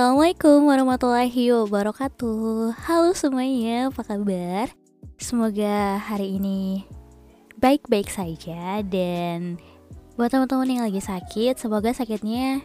Assalamualaikum 0.00 0.64
warahmatullahi 0.64 1.52
wabarakatuh 1.60 2.72
Halo 2.88 3.12
semuanya, 3.12 3.92
apa 3.92 4.00
kabar? 4.00 4.72
Semoga 5.20 6.00
hari 6.00 6.40
ini 6.40 6.88
baik-baik 7.60 8.08
saja 8.08 8.80
Dan 8.80 9.60
buat 10.16 10.32
teman-teman 10.32 10.72
yang 10.72 10.88
lagi 10.88 11.04
sakit 11.04 11.60
Semoga 11.60 11.92
sakitnya 11.92 12.64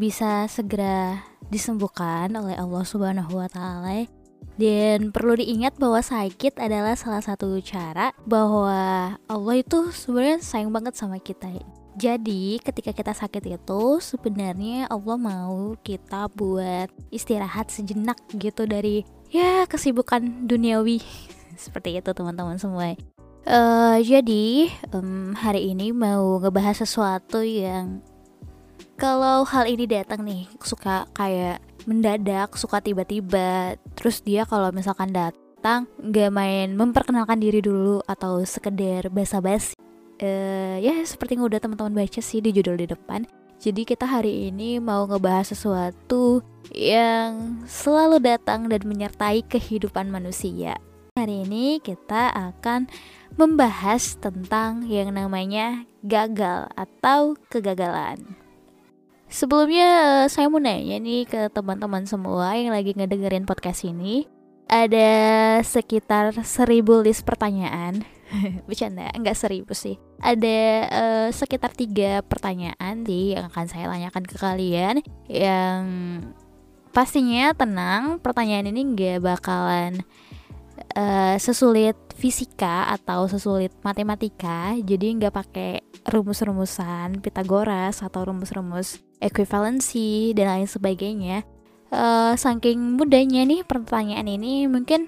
bisa 0.00 0.48
segera 0.48 1.20
disembuhkan 1.52 2.32
oleh 2.32 2.56
Allah 2.56 2.84
Subhanahu 2.88 3.44
wa 3.44 3.48
taala. 3.52 4.08
Dan 4.56 5.12
perlu 5.12 5.36
diingat 5.36 5.76
bahwa 5.76 6.00
sakit 6.00 6.56
adalah 6.56 6.96
salah 6.96 7.20
satu 7.20 7.60
cara 7.60 8.16
bahwa 8.24 9.12
Allah 9.28 9.54
itu 9.60 9.92
sebenarnya 9.92 10.40
sayang 10.40 10.72
banget 10.72 10.96
sama 10.96 11.20
kita. 11.20 11.52
Jadi 11.94 12.58
ketika 12.58 12.90
kita 12.90 13.14
sakit 13.14 13.54
itu 13.54 13.82
sebenarnya 14.02 14.90
Allah 14.90 15.14
mau 15.14 15.78
kita 15.78 16.26
buat 16.34 16.90
istirahat 17.14 17.70
sejenak 17.70 18.18
gitu 18.34 18.66
dari 18.66 19.06
ya 19.30 19.62
kesibukan 19.70 20.46
duniawi 20.50 20.98
seperti 21.64 22.02
itu 22.02 22.10
teman-teman 22.10 22.58
semua. 22.58 22.98
Uh, 23.44 24.00
jadi 24.00 24.72
um, 24.90 25.36
hari 25.36 25.70
ini 25.70 25.92
mau 25.92 26.40
ngebahas 26.42 26.82
sesuatu 26.82 27.44
yang 27.44 28.00
kalau 28.98 29.44
hal 29.46 29.68
ini 29.68 29.86
datang 29.86 30.24
nih 30.24 30.48
suka 30.64 31.06
kayak 31.14 31.60
mendadak, 31.84 32.56
suka 32.56 32.80
tiba-tiba, 32.80 33.76
terus 33.94 34.24
dia 34.24 34.48
kalau 34.48 34.72
misalkan 34.72 35.12
datang 35.12 35.84
nggak 36.00 36.32
main 36.32 36.72
memperkenalkan 36.72 37.36
diri 37.36 37.60
dulu 37.60 38.00
atau 38.08 38.40
sekedar 38.42 39.12
basa-basi 39.12 39.76
uh, 40.20 40.76
ya 40.78 41.02
seperti 41.02 41.38
yang 41.38 41.48
udah 41.48 41.58
teman-teman 41.58 42.04
baca 42.04 42.20
sih 42.20 42.44
di 42.44 42.54
judul 42.54 42.78
di 42.78 42.86
depan. 42.86 43.26
Jadi 43.64 43.88
kita 43.88 44.04
hari 44.04 44.52
ini 44.52 44.76
mau 44.76 45.08
ngebahas 45.08 45.56
sesuatu 45.56 46.44
yang 46.74 47.64
selalu 47.64 48.20
datang 48.20 48.68
dan 48.68 48.84
menyertai 48.84 49.46
kehidupan 49.48 50.12
manusia. 50.12 50.76
Hari 51.14 51.46
ini 51.46 51.78
kita 51.78 52.34
akan 52.34 52.90
membahas 53.38 54.18
tentang 54.18 54.84
yang 54.90 55.14
namanya 55.14 55.86
gagal 56.02 56.68
atau 56.74 57.38
kegagalan. 57.48 58.36
Sebelumnya 59.30 59.88
eh, 59.90 60.26
saya 60.28 60.46
mau 60.52 60.60
nanya 60.60 61.00
nih 61.00 61.24
ke 61.26 61.48
teman-teman 61.50 62.04
semua 62.04 62.54
yang 62.58 62.74
lagi 62.74 62.92
ngedengerin 62.92 63.48
podcast 63.48 63.86
ini. 63.86 64.28
Ada 64.68 65.60
sekitar 65.64 66.34
seribu 66.42 67.00
list 67.00 67.22
pertanyaan 67.24 68.02
bercanda 68.68 69.10
nggak 69.14 69.36
seribu 69.38 69.72
sih. 69.72 69.98
Ada 70.20 70.58
uh, 70.88 71.28
sekitar 71.30 71.72
tiga 71.76 72.20
pertanyaan 72.24 73.04
sih 73.06 73.34
yang 73.36 73.48
akan 73.50 73.66
saya 73.66 73.90
tanyakan 73.90 74.24
ke 74.24 74.36
kalian 74.36 74.94
yang 75.28 75.84
pastinya 76.94 77.50
tenang 77.52 78.22
pertanyaan 78.22 78.70
ini 78.70 78.94
nggak 78.94 79.18
bakalan 79.22 80.06
uh, 80.94 81.36
sesulit 81.42 81.98
fisika 82.14 82.86
atau 82.94 83.26
sesulit 83.26 83.74
matematika 83.82 84.78
jadi 84.78 85.18
nggak 85.18 85.34
pakai 85.34 85.82
rumus-rumusan 86.06 87.18
Pitagoras 87.18 88.04
atau 88.04 88.30
rumus-rumus 88.30 89.02
ekuivalensi 89.18 90.36
dan 90.36 90.46
lain 90.52 90.68
sebagainya. 90.68 91.42
Uh, 91.94 92.34
saking 92.34 92.98
mudahnya 92.98 93.46
nih 93.46 93.62
pertanyaan 93.62 94.26
ini 94.26 94.66
mungkin 94.66 95.06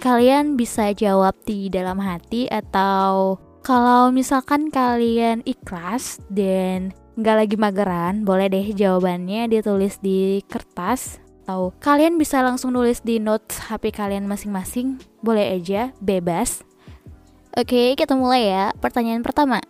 kalian 0.00 0.56
bisa 0.56 0.96
jawab 0.96 1.36
di 1.44 1.68
dalam 1.68 2.00
hati 2.00 2.48
atau 2.48 3.36
kalau 3.60 4.08
misalkan 4.08 4.72
kalian 4.72 5.44
ikhlas 5.44 6.16
dan 6.32 6.96
nggak 7.20 7.36
lagi 7.44 7.56
mageran, 7.60 8.24
boleh 8.24 8.48
deh 8.48 8.72
jawabannya 8.72 9.52
ditulis 9.52 10.00
di 10.00 10.40
kertas 10.48 11.20
atau 11.44 11.76
kalian 11.84 12.16
bisa 12.16 12.40
langsung 12.40 12.72
nulis 12.72 13.04
di 13.04 13.20
notes 13.20 13.60
HP 13.68 13.92
kalian 13.92 14.24
masing-masing, 14.24 14.96
boleh 15.20 15.60
aja, 15.60 15.92
bebas. 16.00 16.64
Oke, 17.52 17.92
kita 17.92 18.16
mulai 18.16 18.48
ya. 18.48 18.72
Pertanyaan 18.80 19.20
pertama. 19.20 19.60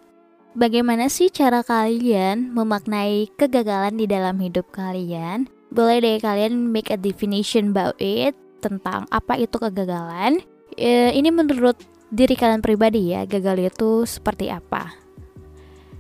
Bagaimana 0.55 1.11
sih 1.11 1.33
cara 1.33 1.67
kalian 1.67 2.55
memaknai 2.55 3.33
kegagalan 3.35 3.99
di 3.99 4.07
dalam 4.07 4.39
hidup 4.39 4.71
kalian? 4.71 5.51
Boleh 5.73 6.03
deh 6.03 6.19
kalian 6.23 6.71
make 6.71 6.93
a 6.93 6.99
definition 6.99 7.75
about 7.75 7.97
it 7.99 8.37
tentang 8.61 9.09
apa 9.09 9.41
itu 9.41 9.57
kegagalan. 9.57 10.45
E, 10.77 11.11
ini 11.17 11.33
menurut 11.33 11.81
diri 12.13 12.37
kalian 12.37 12.61
pribadi 12.61 13.17
ya, 13.17 13.25
gagal 13.25 13.73
itu 13.73 14.05
seperti 14.05 14.53
apa? 14.53 14.93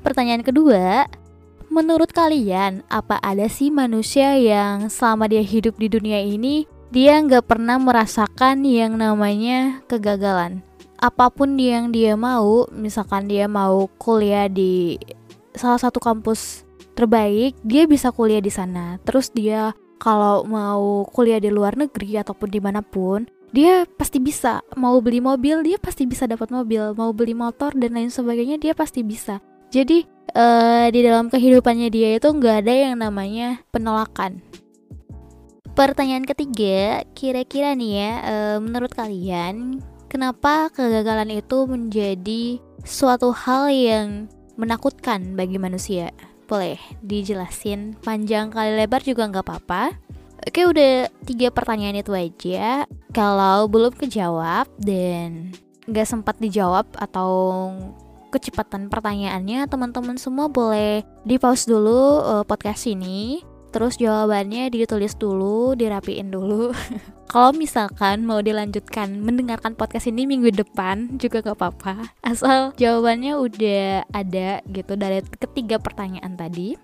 Pertanyaan 0.04 0.44
kedua, 0.44 1.08
menurut 1.72 2.12
kalian 2.12 2.84
apa 2.92 3.16
ada 3.24 3.48
sih 3.48 3.72
manusia 3.72 4.36
yang 4.36 4.92
selama 4.92 5.30
dia 5.30 5.40
hidup 5.40 5.78
di 5.80 5.88
dunia 5.88 6.20
ini 6.20 6.68
dia 6.90 7.22
nggak 7.22 7.46
pernah 7.46 7.78
merasakan 7.78 8.66
yang 8.66 8.98
namanya 8.98 9.80
kegagalan? 9.86 10.60
Apa 11.00 11.32
pun 11.32 11.56
yang 11.56 11.94
dia 11.94 12.12
mau, 12.18 12.68
misalkan 12.74 13.30
dia 13.30 13.48
mau 13.48 13.88
kuliah 13.96 14.50
di 14.50 15.00
salah 15.56 15.80
satu 15.80 15.96
kampus 15.96 16.66
terbaik, 16.98 17.56
dia 17.64 17.88
bisa 17.88 18.12
kuliah 18.12 18.42
di 18.42 18.52
sana. 18.52 19.00
Terus 19.06 19.32
dia 19.32 19.72
kalau 20.00 20.48
mau 20.48 21.04
kuliah 21.12 21.36
di 21.36 21.52
luar 21.52 21.76
negeri 21.76 22.16
ataupun 22.16 22.48
di 22.48 22.58
mana 22.58 22.80
pun 22.80 23.28
dia 23.52 23.84
pasti 23.84 24.16
bisa. 24.16 24.64
Mau 24.74 24.98
beli 25.04 25.20
mobil 25.20 25.60
dia 25.60 25.76
pasti 25.76 26.08
bisa 26.08 26.24
dapat 26.24 26.48
mobil. 26.48 26.96
Mau 26.96 27.12
beli 27.12 27.36
motor 27.36 27.76
dan 27.76 27.92
lain 27.92 28.08
sebagainya 28.08 28.56
dia 28.56 28.72
pasti 28.72 29.04
bisa. 29.04 29.44
Jadi 29.70 30.02
uh, 30.34 30.88
di 30.90 31.00
dalam 31.04 31.28
kehidupannya 31.28 31.92
dia 31.92 32.16
itu 32.16 32.26
nggak 32.26 32.66
ada 32.66 32.74
yang 32.74 32.94
namanya 32.98 33.60
penolakan. 33.70 34.40
Pertanyaan 35.76 36.26
ketiga 36.26 37.06
kira-kira 37.14 37.76
nih 37.78 37.92
ya 37.94 38.12
uh, 38.26 38.56
menurut 38.58 38.90
kalian 38.90 39.78
kenapa 40.10 40.72
kegagalan 40.74 41.30
itu 41.30 41.68
menjadi 41.70 42.58
suatu 42.82 43.30
hal 43.30 43.70
yang 43.70 44.26
menakutkan 44.58 45.38
bagi 45.38 45.56
manusia 45.56 46.10
boleh 46.50 46.82
dijelasin. 47.06 47.94
Panjang 48.02 48.50
kali 48.50 48.74
lebar 48.74 49.06
juga 49.06 49.30
nggak 49.30 49.46
apa-apa. 49.46 49.94
Oke 50.42 50.66
udah 50.66 51.06
tiga 51.22 51.54
pertanyaan 51.54 52.02
itu 52.02 52.10
aja. 52.10 52.90
Kalau 53.14 53.70
belum 53.70 53.94
kejawab 53.94 54.66
dan 54.82 55.54
nggak 55.86 56.08
sempat 56.10 56.42
dijawab 56.42 56.90
atau 56.98 57.30
kecepatan 58.30 58.86
pertanyaannya 58.86 59.66
Teman-teman 59.66 60.14
semua 60.14 60.46
boleh 60.46 61.02
di 61.26 61.34
pause 61.34 61.66
dulu 61.66 62.22
uh, 62.22 62.44
podcast 62.46 62.86
ini 62.86 63.42
Terus 63.70 63.94
jawabannya 64.02 64.66
ditulis 64.74 65.14
dulu, 65.14 65.78
dirapiin 65.78 66.34
dulu. 66.34 66.74
Kalau 67.30 67.54
misalkan 67.54 68.26
mau 68.26 68.42
dilanjutkan 68.42 69.22
mendengarkan 69.22 69.78
podcast 69.78 70.10
ini 70.10 70.26
minggu 70.26 70.50
depan 70.50 71.14
juga 71.14 71.38
gak 71.46 71.54
apa-apa. 71.54 71.94
Asal 72.26 72.74
jawabannya 72.74 73.38
udah 73.38 74.10
ada 74.10 74.58
gitu 74.66 74.98
dari 74.98 75.22
ketiga 75.38 75.78
pertanyaan 75.78 76.34
tadi. 76.34 76.74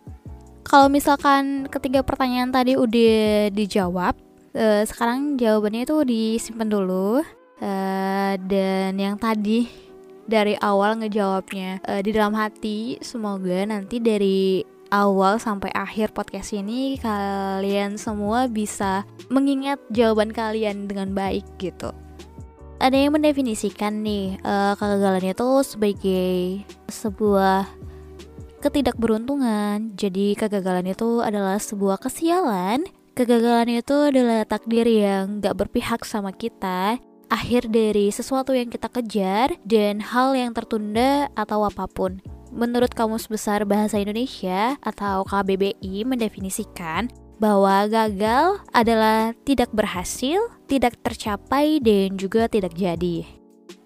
Kalau 0.62 0.86
misalkan 0.86 1.66
ketiga 1.66 2.06
pertanyaan 2.06 2.54
tadi 2.54 2.78
udah 2.78 3.50
dijawab, 3.50 4.14
eh, 4.54 4.86
sekarang 4.86 5.34
jawabannya 5.34 5.82
itu 5.82 5.96
disimpan 6.06 6.70
dulu. 6.70 7.22
Eh, 7.58 8.34
dan 8.46 8.94
yang 8.94 9.18
tadi 9.18 9.66
dari 10.26 10.54
awal 10.58 11.02
ngejawabnya 11.02 11.82
eh, 11.82 12.02
di 12.06 12.10
dalam 12.14 12.38
hati, 12.38 13.02
semoga 13.02 13.66
nanti 13.66 13.98
dari 13.98 14.62
awal 14.90 15.38
sampai 15.40 15.70
akhir 15.74 16.14
podcast 16.14 16.54
ini 16.54 16.98
kalian 17.00 17.98
semua 17.98 18.46
bisa 18.46 19.06
mengingat 19.28 19.82
jawaban 19.90 20.30
kalian 20.30 20.86
dengan 20.86 21.12
baik 21.12 21.44
gitu. 21.58 21.90
Ada 22.76 23.08
yang 23.08 23.16
mendefinisikan 23.16 24.04
nih 24.04 24.36
uh, 24.44 24.76
kegagalan 24.76 25.32
itu 25.32 25.48
sebagai 25.64 26.36
sebuah 26.92 27.64
ketidakberuntungan. 28.60 29.96
Jadi 29.96 30.36
kegagalan 30.36 30.92
itu 30.92 31.24
adalah 31.24 31.56
sebuah 31.56 31.96
kesialan. 31.96 32.84
Kegagalan 33.16 33.80
itu 33.80 33.96
adalah 34.12 34.44
takdir 34.44 34.84
yang 34.84 35.40
gak 35.40 35.56
berpihak 35.56 36.04
sama 36.04 36.36
kita 36.36 37.00
akhir 37.26 37.72
dari 37.72 38.12
sesuatu 38.12 38.54
yang 38.54 38.70
kita 38.70 38.86
kejar 38.92 39.56
dan 39.66 39.98
hal 39.98 40.36
yang 40.36 40.54
tertunda 40.54 41.32
atau 41.34 41.66
apa 41.66 41.88
pun. 41.90 42.22
Menurut 42.56 42.96
Kamus 42.96 43.28
Besar 43.28 43.68
Bahasa 43.68 44.00
Indonesia 44.00 44.80
atau 44.80 45.28
KBBI 45.28 46.08
mendefinisikan 46.08 47.12
bahwa 47.36 47.84
gagal 47.84 48.64
adalah 48.72 49.36
tidak 49.44 49.68
berhasil, 49.76 50.40
tidak 50.64 50.96
tercapai, 51.04 51.76
dan 51.84 52.16
juga 52.16 52.48
tidak 52.48 52.72
jadi. 52.72 53.28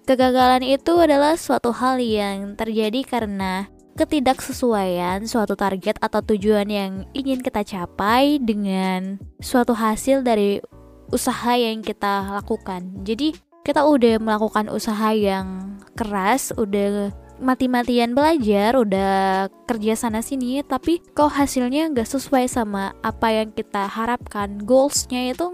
Kegagalan 0.06 0.62
itu 0.62 1.02
adalah 1.02 1.34
suatu 1.34 1.74
hal 1.74 1.98
yang 1.98 2.54
terjadi 2.54 3.02
karena 3.02 3.66
ketidaksesuaian 3.98 5.26
suatu 5.26 5.58
target 5.58 5.98
atau 5.98 6.22
tujuan 6.22 6.70
yang 6.70 6.92
ingin 7.10 7.42
kita 7.42 7.66
capai 7.66 8.38
dengan 8.38 9.18
suatu 9.42 9.74
hasil 9.74 10.22
dari 10.22 10.62
usaha 11.10 11.58
yang 11.58 11.82
kita 11.82 12.38
lakukan. 12.38 13.02
Jadi, 13.02 13.34
kita 13.66 13.82
udah 13.82 14.22
melakukan 14.22 14.70
usaha 14.70 15.10
yang 15.10 15.74
keras, 15.98 16.54
udah 16.54 17.10
mati-matian 17.40 18.12
belajar, 18.12 18.76
udah 18.76 19.48
kerja 19.64 19.96
sana 19.96 20.20
sini, 20.20 20.60
tapi 20.60 21.00
kok 21.16 21.32
hasilnya 21.32 21.88
nggak 21.90 22.06
sesuai 22.06 22.46
sama 22.46 22.92
apa 23.00 23.32
yang 23.32 23.50
kita 23.50 23.88
harapkan. 23.88 24.60
Goalsnya 24.62 25.32
itu 25.32 25.48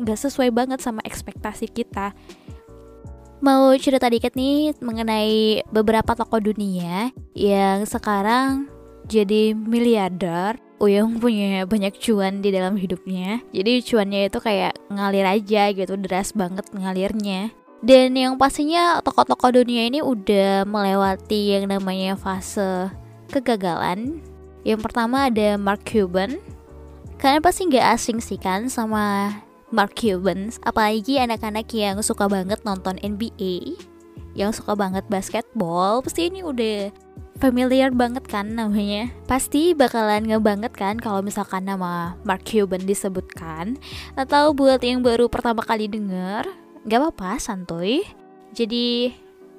nggak 0.00 0.18
sesuai 0.26 0.50
banget 0.50 0.80
sama 0.80 1.04
ekspektasi 1.04 1.68
kita. 1.70 2.16
Mau 3.44 3.76
cerita 3.76 4.08
dikit 4.08 4.32
nih 4.32 4.72
mengenai 4.80 5.60
beberapa 5.68 6.16
tokoh 6.16 6.40
dunia 6.40 7.12
yang 7.36 7.84
sekarang 7.84 8.72
jadi 9.06 9.54
miliarder 9.54 10.58
Uyung 10.76 11.16
punya 11.16 11.64
banyak 11.64 11.96
cuan 11.96 12.44
di 12.44 12.52
dalam 12.52 12.76
hidupnya 12.76 13.40
Jadi 13.48 13.80
cuannya 13.80 14.28
itu 14.28 14.38
kayak 14.44 14.76
ngalir 14.92 15.24
aja 15.24 15.72
gitu 15.72 15.96
Deras 15.96 16.36
banget 16.36 16.68
ngalirnya 16.68 17.48
Dan 17.84 18.16
yang 18.16 18.40
pastinya 18.40 19.04
tokoh-tokoh 19.04 19.60
dunia 19.60 19.88
ini 19.88 20.00
udah 20.00 20.64
melewati 20.64 21.56
yang 21.56 21.68
namanya 21.68 22.16
fase 22.16 22.88
kegagalan. 23.28 24.24
Yang 24.64 24.80
pertama 24.88 25.28
ada 25.28 25.60
Mark 25.60 25.84
Cuban. 25.84 26.40
Kalian 27.20 27.44
pasti 27.44 27.68
nggak 27.68 27.86
asing 27.96 28.18
sih 28.20 28.40
kan 28.40 28.72
sama 28.72 29.30
Mark 29.68 29.92
Cuban. 29.92 30.48
Apalagi 30.64 31.20
anak-anak 31.20 31.68
yang 31.76 32.00
suka 32.00 32.28
banget 32.28 32.60
nonton 32.64 33.00
NBA 33.00 33.76
Yang 34.36 34.60
suka 34.60 34.76
banget 34.76 35.08
basketball 35.08 36.04
Pasti 36.04 36.28
ini 36.28 36.44
udah 36.44 36.92
familiar 37.36 37.92
banget 37.92 38.24
kan 38.24 38.48
namanya. 38.56 39.12
Pasti 39.28 39.76
bakalan 39.76 40.24
ngebanget 40.24 40.72
kan 40.72 40.96
kalau 40.96 41.20
misalkan 41.20 41.68
nama 41.68 42.16
Mark 42.24 42.44
Cuban 42.48 42.84
disebutkan. 42.84 43.76
Atau 44.16 44.56
buat 44.56 44.80
yang 44.80 45.04
baru 45.04 45.28
pertama 45.28 45.60
kali 45.60 45.88
denger 45.88 46.65
Gak 46.86 47.02
apa-apa, 47.02 47.42
santuy. 47.42 48.06
Jadi 48.54 49.10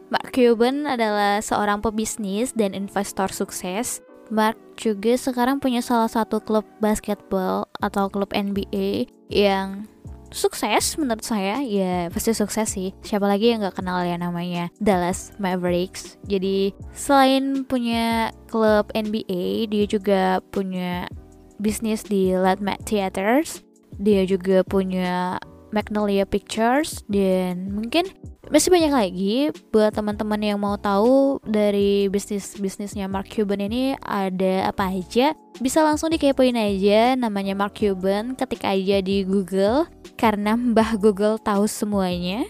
Mark 0.08 0.32
Cuban 0.32 0.88
adalah 0.88 1.44
seorang 1.44 1.84
pebisnis 1.84 2.56
dan 2.56 2.72
investor 2.72 3.28
sukses. 3.28 4.00
Mark 4.32 4.56
juga 4.80 5.16
sekarang 5.20 5.60
punya 5.60 5.84
salah 5.84 6.08
satu 6.08 6.40
klub 6.40 6.64
basketball 6.80 7.68
atau 7.84 8.08
klub 8.08 8.32
NBA 8.32 9.12
yang 9.28 9.88
sukses 10.32 10.96
menurut 10.96 11.24
saya. 11.24 11.60
Ya 11.64 12.08
pasti 12.12 12.32
sukses 12.32 12.72
sih. 12.72 12.96
Siapa 13.04 13.28
lagi 13.28 13.52
yang 13.52 13.64
nggak 13.64 13.80
kenal 13.80 14.04
ya 14.04 14.16
namanya? 14.16 14.72
Dallas 14.80 15.36
Mavericks. 15.40 16.20
Jadi 16.28 16.72
selain 16.96 17.68
punya 17.68 18.32
klub 18.48 18.92
NBA 18.96 19.72
dia 19.72 19.86
juga 19.88 20.40
punya 20.52 21.08
bisnis 21.60 22.08
di 22.08 22.32
Latmat 22.36 22.84
Theaters. 22.88 23.64
Dia 23.98 24.24
juga 24.30 24.62
punya 24.64 25.42
Magnolia 25.72 26.24
Pictures 26.24 27.04
dan 27.12 27.72
mungkin 27.76 28.08
masih 28.48 28.72
banyak 28.72 28.94
lagi 28.96 29.36
buat 29.76 29.92
teman-teman 29.92 30.40
yang 30.40 30.60
mau 30.60 30.80
tahu 30.80 31.44
dari 31.44 32.08
bisnis-bisnisnya 32.08 33.12
Mark 33.12 33.28
Cuban 33.28 33.60
ini 33.60 34.00
ada 34.00 34.72
apa 34.72 34.88
aja 34.88 35.36
bisa 35.60 35.84
langsung 35.84 36.08
dikepoin 36.16 36.56
aja 36.56 37.20
namanya 37.20 37.60
Mark 37.60 37.76
Cuban 37.76 38.40
ketik 38.40 38.64
aja 38.64 39.04
di 39.04 39.28
Google 39.28 39.92
karena 40.16 40.56
Mbah 40.56 40.96
Google 40.96 41.36
tahu 41.44 41.68
semuanya 41.68 42.48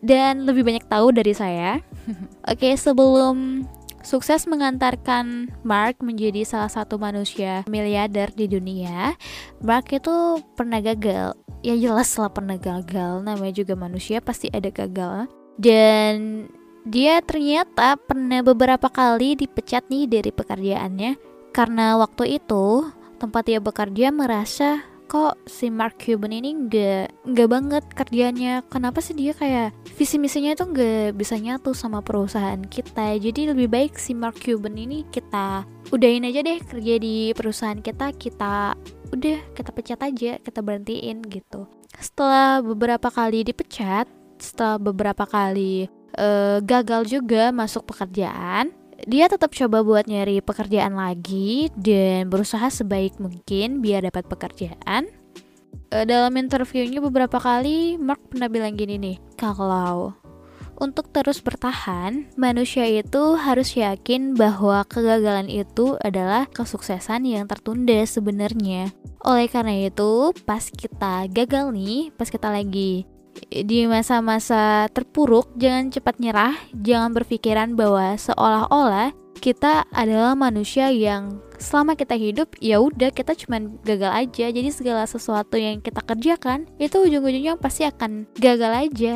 dan 0.00 0.46
lebih 0.46 0.62
banyak 0.62 0.86
tahu 0.86 1.10
dari 1.10 1.34
saya. 1.34 1.82
Oke 2.50 2.72
sebelum 2.78 3.66
sukses 4.00 4.48
mengantarkan 4.48 5.52
Mark 5.66 6.00
menjadi 6.00 6.46
salah 6.46 6.70
satu 6.70 6.96
manusia 6.96 7.66
miliarder 7.68 8.32
di 8.32 8.48
dunia 8.48 9.18
Mark 9.60 9.90
itu 9.92 10.40
pernah 10.56 10.80
gagal 10.80 11.36
ya 11.68 11.76
jelas 11.76 12.08
lah 12.16 12.32
pernah 12.32 12.56
gagal. 12.56 13.20
Namanya 13.20 13.52
juga 13.52 13.76
manusia 13.76 14.24
pasti 14.24 14.48
ada 14.48 14.72
gagal. 14.72 15.28
Dan 15.60 16.48
dia 16.88 17.20
ternyata 17.20 18.00
pernah 18.00 18.40
beberapa 18.40 18.88
kali 18.88 19.36
dipecat 19.36 19.84
nih 19.92 20.08
dari 20.08 20.30
pekerjaannya. 20.32 21.20
Karena 21.52 22.00
waktu 22.00 22.40
itu 22.40 22.88
tempat 23.20 23.44
dia 23.44 23.60
bekerja 23.60 24.08
merasa 24.08 24.80
kok 25.08 25.40
si 25.48 25.72
Mark 25.72 26.04
Cuban 26.04 26.36
ini 26.36 26.68
nggak 26.68 27.24
nggak 27.32 27.48
banget 27.48 27.84
kerjanya? 27.96 28.60
Kenapa 28.68 29.00
sih 29.00 29.16
dia 29.16 29.32
kayak 29.32 29.72
visi 29.96 30.20
misinya 30.20 30.52
itu 30.52 30.68
nggak 30.68 31.16
bisa 31.16 31.40
nyatu 31.40 31.72
sama 31.72 32.04
perusahaan 32.04 32.60
kita? 32.60 33.16
Jadi 33.16 33.52
lebih 33.56 33.72
baik 33.72 33.96
si 33.96 34.12
Mark 34.12 34.36
Cuban 34.44 34.76
ini 34.76 35.08
kita 35.08 35.64
udahin 35.88 36.28
aja 36.28 36.44
deh 36.44 36.60
kerja 36.60 36.94
di 37.00 37.32
perusahaan 37.32 37.80
kita 37.80 38.12
kita 38.20 38.76
udah 39.12 39.38
kita 39.56 39.70
pecat 39.72 40.00
aja 40.04 40.30
kita 40.40 40.60
berhentiin 40.60 41.24
gitu. 41.26 41.66
Setelah 41.98 42.60
beberapa 42.60 43.08
kali 43.08 43.48
dipecat 43.48 44.06
setelah 44.38 44.78
beberapa 44.78 45.26
kali 45.26 45.90
uh, 46.14 46.62
gagal 46.62 47.10
juga 47.10 47.50
masuk 47.50 47.90
pekerjaan 47.90 48.70
dia 49.06 49.30
tetap 49.30 49.54
coba 49.54 49.86
buat 49.86 50.10
nyari 50.10 50.42
pekerjaan 50.42 50.98
lagi 50.98 51.70
dan 51.78 52.26
berusaha 52.26 52.66
sebaik 52.66 53.22
mungkin 53.22 53.78
biar 53.78 54.02
dapat 54.02 54.26
pekerjaan. 54.26 55.06
Uh, 55.94 56.02
dalam 56.02 56.34
interviewnya 56.34 56.98
beberapa 56.98 57.38
kali 57.38 57.94
Mark 57.96 58.20
pernah 58.28 58.50
bilang 58.50 58.74
gini 58.74 58.98
nih 58.98 59.16
kalau 59.38 60.12
untuk 60.78 61.10
terus 61.10 61.42
bertahan, 61.42 62.30
manusia 62.38 62.86
itu 62.86 63.34
harus 63.34 63.74
yakin 63.74 64.38
bahwa 64.38 64.86
kegagalan 64.86 65.50
itu 65.50 65.98
adalah 66.00 66.46
kesuksesan 66.54 67.26
yang 67.26 67.50
tertunda 67.50 67.98
sebenarnya. 68.06 68.94
Oleh 69.26 69.50
karena 69.50 69.90
itu, 69.90 70.30
pas 70.46 70.62
kita 70.70 71.26
gagal 71.28 71.74
nih, 71.74 72.14
pas 72.14 72.30
kita 72.30 72.48
lagi 72.48 73.04
di 73.50 73.86
masa-masa 73.86 74.90
terpuruk, 74.90 75.54
jangan 75.54 75.94
cepat 75.94 76.18
nyerah, 76.18 76.54
jangan 76.74 77.14
berpikiran 77.14 77.78
bahwa 77.78 78.18
seolah-olah 78.18 79.14
kita 79.38 79.86
adalah 79.94 80.34
manusia 80.34 80.90
yang 80.90 81.38
selama 81.62 81.94
kita 81.94 82.18
hidup 82.18 82.54
ya 82.58 82.82
udah 82.82 83.14
kita 83.14 83.34
cuman 83.38 83.78
gagal 83.86 84.10
aja 84.10 84.46
jadi 84.50 84.70
segala 84.70 85.06
sesuatu 85.06 85.54
yang 85.54 85.78
kita 85.78 86.02
kerjakan 86.02 86.66
itu 86.82 86.98
ujung-ujungnya 86.98 87.58
pasti 87.58 87.86
akan 87.86 88.26
gagal 88.38 88.90
aja 88.90 89.14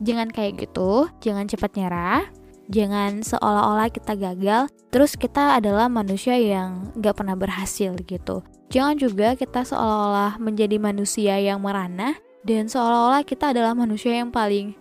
jangan 0.00 0.28
kayak 0.32 0.66
gitu 0.66 1.06
jangan 1.20 1.46
cepat 1.46 1.70
nyerah 1.76 2.24
jangan 2.70 3.20
seolah-olah 3.20 3.88
kita 3.92 4.16
gagal 4.16 4.62
terus 4.88 5.14
kita 5.14 5.60
adalah 5.60 5.86
manusia 5.86 6.34
yang 6.34 6.90
gak 6.98 7.20
pernah 7.20 7.36
berhasil 7.36 7.94
gitu 8.04 8.42
jangan 8.72 8.96
juga 8.96 9.36
kita 9.36 9.62
seolah-olah 9.62 10.40
menjadi 10.40 10.76
manusia 10.80 11.36
yang 11.38 11.60
merana 11.60 12.16
dan 12.42 12.66
seolah-olah 12.66 13.22
kita 13.22 13.52
adalah 13.52 13.76
manusia 13.76 14.16
yang 14.16 14.32
paling 14.32 14.72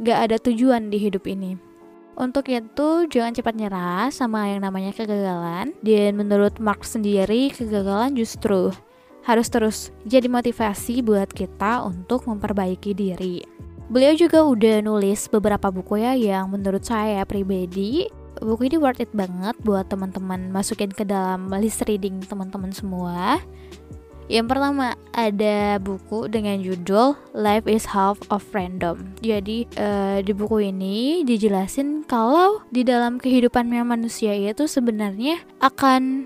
gak 0.00 0.30
ada 0.30 0.36
tujuan 0.40 0.88
di 0.88 0.98
hidup 0.98 1.28
ini 1.28 1.74
untuk 2.14 2.46
itu, 2.46 3.10
jangan 3.10 3.34
cepat 3.34 3.54
nyerah 3.58 4.06
sama 4.14 4.46
yang 4.46 4.62
namanya 4.62 4.94
kegagalan. 4.94 5.74
Dan 5.82 6.14
menurut 6.14 6.62
Mark 6.62 6.86
sendiri, 6.86 7.50
kegagalan 7.50 8.14
justru 8.14 8.70
harus 9.26 9.48
terus 9.50 9.90
jadi 10.06 10.30
motivasi 10.30 11.02
buat 11.02 11.32
kita 11.32 11.82
untuk 11.82 12.30
memperbaiki 12.30 12.94
diri. 12.94 13.42
Beliau 13.92 14.16
juga 14.16 14.40
udah 14.40 14.80
nulis 14.80 15.28
beberapa 15.28 15.68
buku 15.68 16.00
ya 16.00 16.16
yang 16.16 16.48
menurut 16.48 16.84
saya 16.84 17.20
pribadi 17.28 18.08
buku 18.40 18.72
ini 18.72 18.76
worth 18.80 19.04
it 19.04 19.12
banget 19.12 19.54
buat 19.62 19.86
teman-teman 19.86 20.50
masukin 20.50 20.90
ke 20.90 21.04
dalam 21.06 21.52
list 21.60 21.84
reading 21.84 22.18
teman-teman 22.24 22.72
semua. 22.72 23.38
Yang 24.24 24.56
pertama 24.56 24.96
ada 25.12 25.76
buku 25.76 26.32
dengan 26.32 26.56
judul 26.64 27.12
Life 27.36 27.68
is 27.68 27.84
Half 27.92 28.24
of 28.32 28.40
Random. 28.56 29.12
Jadi 29.20 29.68
uh, 29.76 30.24
di 30.24 30.32
buku 30.32 30.72
ini 30.72 31.28
dijelasin 31.28 32.08
kalau 32.08 32.64
di 32.72 32.88
dalam 32.88 33.20
kehidupannya 33.20 33.84
manusia 33.84 34.32
itu 34.32 34.64
sebenarnya 34.64 35.44
akan 35.60 36.24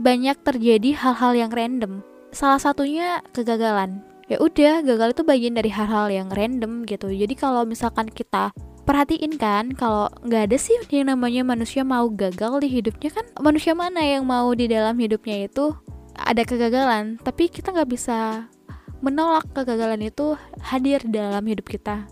banyak 0.00 0.40
terjadi 0.40 0.96
hal-hal 0.96 1.36
yang 1.36 1.52
random. 1.52 2.00
Salah 2.32 2.56
satunya 2.56 3.20
kegagalan 3.36 4.00
ya 4.32 4.40
udah 4.40 4.80
gagal 4.80 5.12
itu 5.12 5.22
bagian 5.28 5.54
dari 5.60 5.68
hal-hal 5.68 6.08
yang 6.08 6.32
random 6.32 6.88
gitu. 6.88 7.12
Jadi 7.12 7.36
kalau 7.36 7.68
misalkan 7.68 8.08
kita 8.08 8.48
perhatiin 8.88 9.36
kan 9.36 9.76
kalau 9.76 10.08
nggak 10.24 10.48
ada 10.48 10.56
sih 10.56 10.80
yang 10.88 11.12
namanya 11.12 11.44
manusia 11.44 11.84
mau 11.84 12.08
gagal 12.08 12.64
di 12.64 12.68
hidupnya 12.72 13.12
kan 13.12 13.28
manusia 13.44 13.76
mana 13.76 14.00
yang 14.00 14.24
mau 14.24 14.48
di 14.56 14.72
dalam 14.72 14.96
hidupnya 14.96 15.52
itu 15.52 15.76
ada 16.16 16.48
kegagalan. 16.48 17.20
Tapi 17.20 17.52
kita 17.52 17.76
nggak 17.76 17.90
bisa 17.92 18.48
menolak 19.04 19.44
kegagalan 19.52 20.08
itu 20.08 20.32
hadir 20.64 21.04
dalam 21.04 21.44
hidup 21.44 21.68
kita. 21.68 22.08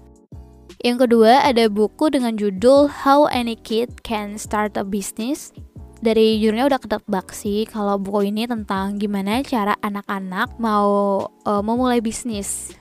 Yang 0.85 1.09
kedua 1.09 1.45
ada 1.45 1.73
buku 1.73 2.13
dengan 2.13 2.37
judul 2.37 2.89
How 2.89 3.33
Any 3.33 3.57
Kid 3.57 4.05
Can 4.05 4.37
Start 4.37 4.77
a 4.77 4.85
Business 4.85 5.57
dari 6.01 6.41
judulnya 6.41 6.65
udah 6.73 6.81
ketebak 6.81 7.29
sih 7.37 7.69
kalau 7.69 8.01
buku 8.01 8.33
ini 8.33 8.49
tentang 8.49 8.97
gimana 8.97 9.45
cara 9.45 9.77
anak-anak 9.85 10.57
mau 10.57 11.25
uh, 11.45 11.63
memulai 11.63 12.01
bisnis. 12.01 12.73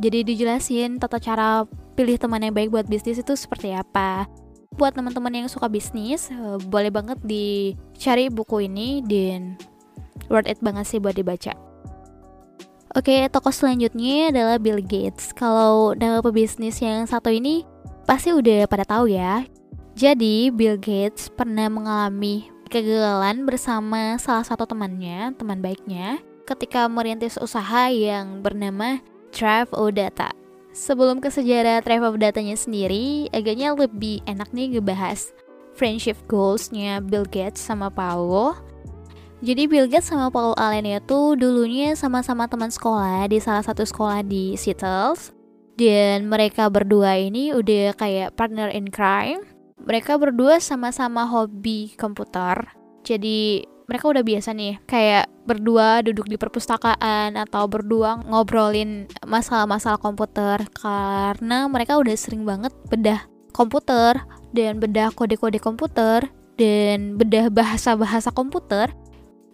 Jadi 0.00 0.24
dijelasin 0.24 0.96
tata 0.96 1.20
cara 1.20 1.68
pilih 1.92 2.16
teman 2.16 2.40
yang 2.40 2.56
baik 2.56 2.72
buat 2.72 2.88
bisnis 2.88 3.20
itu 3.20 3.36
seperti 3.36 3.76
apa. 3.76 4.24
Buat 4.72 4.96
teman-teman 4.96 5.44
yang 5.44 5.48
suka 5.52 5.68
bisnis, 5.68 6.32
uh, 6.32 6.56
boleh 6.56 6.88
banget 6.88 7.20
dicari 7.20 8.32
buku 8.32 8.64
ini 8.64 9.04
dan 9.04 9.60
worth 10.32 10.48
it 10.48 10.56
banget 10.64 10.88
sih 10.88 10.96
buat 10.96 11.12
dibaca. 11.12 11.52
Oke, 12.96 13.28
tokoh 13.30 13.54
selanjutnya 13.54 14.34
adalah 14.34 14.56
Bill 14.56 14.80
Gates. 14.80 15.30
Kalau 15.36 15.92
nama 15.94 16.24
pebisnis 16.24 16.80
yang 16.80 17.04
satu 17.04 17.30
ini 17.30 17.68
pasti 18.08 18.32
udah 18.34 18.66
pada 18.66 18.82
tahu 18.82 19.12
ya 19.12 19.44
Jadi 20.00 20.48
Bill 20.48 20.80
Gates 20.80 21.28
pernah 21.28 21.68
mengalami 21.68 22.48
kegagalan 22.72 23.44
bersama 23.44 24.16
salah 24.16 24.48
satu 24.48 24.64
temannya, 24.64 25.36
teman 25.36 25.60
baiknya, 25.60 26.24
ketika 26.48 26.88
merintis 26.88 27.36
usaha 27.36 27.92
yang 27.92 28.40
bernama 28.40 29.04
Drive 29.28 29.68
O 29.76 29.92
Data. 29.92 30.32
Sebelum 30.72 31.20
ke 31.20 31.28
sejarah 31.28 31.84
Drive 31.84 32.00
O 32.00 32.16
Datanya 32.16 32.56
sendiri, 32.56 33.28
agaknya 33.28 33.76
lebih 33.76 34.24
enak 34.24 34.48
nih 34.56 34.80
ngebahas 34.80 35.36
friendship 35.76 36.16
goalsnya 36.32 37.04
Bill 37.04 37.28
Gates 37.28 37.60
sama 37.60 37.92
Paul. 37.92 38.56
Jadi 39.44 39.68
Bill 39.68 39.84
Gates 39.84 40.08
sama 40.08 40.32
Paul 40.32 40.56
Allen 40.56 40.88
itu 40.88 41.36
dulunya 41.36 41.92
sama-sama 41.92 42.48
teman 42.48 42.72
sekolah 42.72 43.28
di 43.28 43.36
salah 43.36 43.68
satu 43.68 43.84
sekolah 43.84 44.24
di 44.24 44.56
Seattle. 44.56 45.20
Dan 45.76 46.32
mereka 46.32 46.72
berdua 46.72 47.20
ini 47.20 47.52
udah 47.52 47.92
kayak 48.00 48.32
partner 48.40 48.72
in 48.72 48.88
crime. 48.88 49.59
Mereka 49.84 50.20
berdua 50.20 50.60
sama-sama 50.60 51.24
hobi 51.24 51.96
komputer. 51.96 52.76
Jadi 53.00 53.64
mereka 53.90 54.06
udah 54.06 54.22
biasa 54.22 54.54
nih 54.54 54.78
kayak 54.86 55.26
berdua 55.50 56.06
duduk 56.06 56.30
di 56.30 56.38
perpustakaan 56.38 57.34
atau 57.34 57.66
berdua 57.66 58.22
ngobrolin 58.22 59.10
masalah-masalah 59.26 59.98
komputer 59.98 60.62
karena 60.78 61.66
mereka 61.66 61.98
udah 61.98 62.14
sering 62.14 62.46
banget 62.46 62.70
bedah 62.86 63.26
komputer 63.50 64.14
dan 64.54 64.78
bedah 64.78 65.10
kode-kode 65.10 65.58
komputer 65.58 66.30
dan 66.54 67.18
bedah 67.18 67.50
bahasa-bahasa 67.50 68.30
komputer 68.30 68.94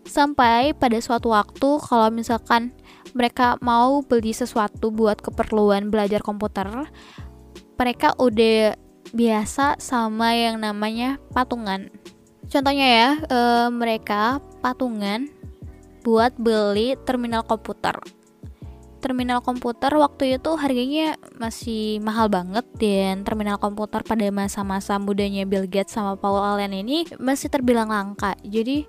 sampai 0.05 0.77
pada 0.77 1.01
suatu 1.01 1.33
waktu 1.33 1.81
kalau 1.81 2.13
misalkan 2.13 2.77
mereka 3.17 3.57
mau 3.65 4.05
beli 4.05 4.37
sesuatu 4.37 4.93
buat 4.93 5.17
keperluan 5.25 5.89
belajar 5.89 6.21
komputer 6.21 6.69
mereka 7.81 8.13
udah 8.21 8.77
biasa 9.17 9.81
sama 9.81 10.37
yang 10.37 10.61
namanya 10.61 11.17
patungan 11.33 11.89
Contohnya 12.47 12.87
ya, 12.87 13.11
e, 13.27 13.41
mereka 13.75 14.39
patungan 14.63 15.27
buat 16.07 16.31
beli 16.39 16.95
terminal 17.03 17.43
komputer. 17.43 17.99
Terminal 19.03 19.43
komputer 19.43 19.91
waktu 19.99 20.39
itu 20.39 20.51
harganya 20.55 21.19
masih 21.39 21.99
mahal 22.03 22.31
banget 22.31 22.63
dan 22.79 23.27
terminal 23.27 23.59
komputer 23.59 24.03
pada 24.07 24.27
masa-masa 24.31 24.99
mudanya 24.99 25.43
Bill 25.43 25.67
Gates 25.67 25.95
sama 25.95 26.15
Paul 26.15 26.43
Allen 26.43 26.75
ini 26.75 27.07
masih 27.19 27.51
terbilang 27.51 27.91
langka. 27.91 28.39
Jadi 28.47 28.87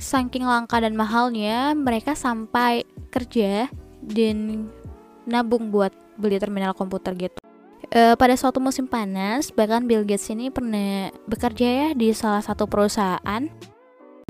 saking 0.00 0.48
langka 0.48 0.80
dan 0.80 0.96
mahalnya 0.96 1.76
mereka 1.76 2.16
sampai 2.16 2.88
kerja 3.12 3.68
dan 4.00 4.68
nabung 5.28 5.68
buat 5.68 5.92
beli 6.16 6.40
terminal 6.40 6.72
komputer 6.72 7.12
gitu 7.16 7.39
uh, 7.94 8.14
pada 8.14 8.34
suatu 8.38 8.58
musim 8.62 8.86
panas, 8.86 9.50
bahkan 9.54 9.84
Bill 9.86 10.06
Gates 10.06 10.30
ini 10.30 10.50
pernah 10.50 11.10
bekerja 11.26 11.66
ya 11.66 11.88
di 11.94 12.14
salah 12.14 12.42
satu 12.42 12.66
perusahaan. 12.66 13.42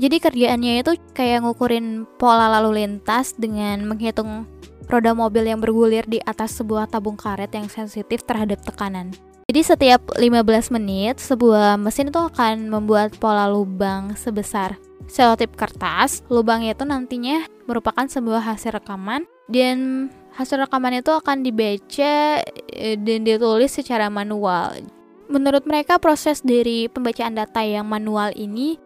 Jadi 0.01 0.17
kerjaannya 0.17 0.81
itu 0.81 0.97
kayak 1.13 1.45
ngukurin 1.45 2.09
pola 2.17 2.49
lalu 2.57 2.81
lintas 2.81 3.37
dengan 3.37 3.85
menghitung 3.85 4.49
roda 4.89 5.13
mobil 5.13 5.45
yang 5.45 5.61
bergulir 5.61 6.03
di 6.09 6.17
atas 6.25 6.57
sebuah 6.57 6.89
tabung 6.89 7.15
karet 7.15 7.53
yang 7.53 7.69
sensitif 7.69 8.25
terhadap 8.25 8.59
tekanan. 8.65 9.13
Jadi 9.45 9.61
setiap 9.61 10.01
15 10.15 10.73
menit, 10.73 11.19
sebuah 11.19 11.75
mesin 11.75 12.09
itu 12.09 12.17
akan 12.17 12.71
membuat 12.71 13.13
pola 13.19 13.45
lubang 13.51 14.15
sebesar 14.15 14.79
selotip 15.11 15.53
kertas. 15.59 16.23
Lubang 16.31 16.63
itu 16.63 16.87
nantinya 16.87 17.43
merupakan 17.67 18.07
sebuah 18.07 18.41
hasil 18.41 18.79
rekaman 18.79 19.27
dan 19.51 20.07
hasil 20.41 20.65
rekaman 20.65 20.99
itu 21.05 21.13
akan 21.13 21.45
dibaca 21.45 22.41
e, 22.73 22.97
dan 22.97 23.21
ditulis 23.21 23.69
secara 23.69 24.09
manual. 24.09 24.81
Menurut 25.29 25.63
mereka 25.69 26.01
proses 26.01 26.41
dari 26.41 26.89
pembacaan 26.89 27.37
data 27.37 27.61
yang 27.63 27.87
manual 27.87 28.33
ini 28.35 28.81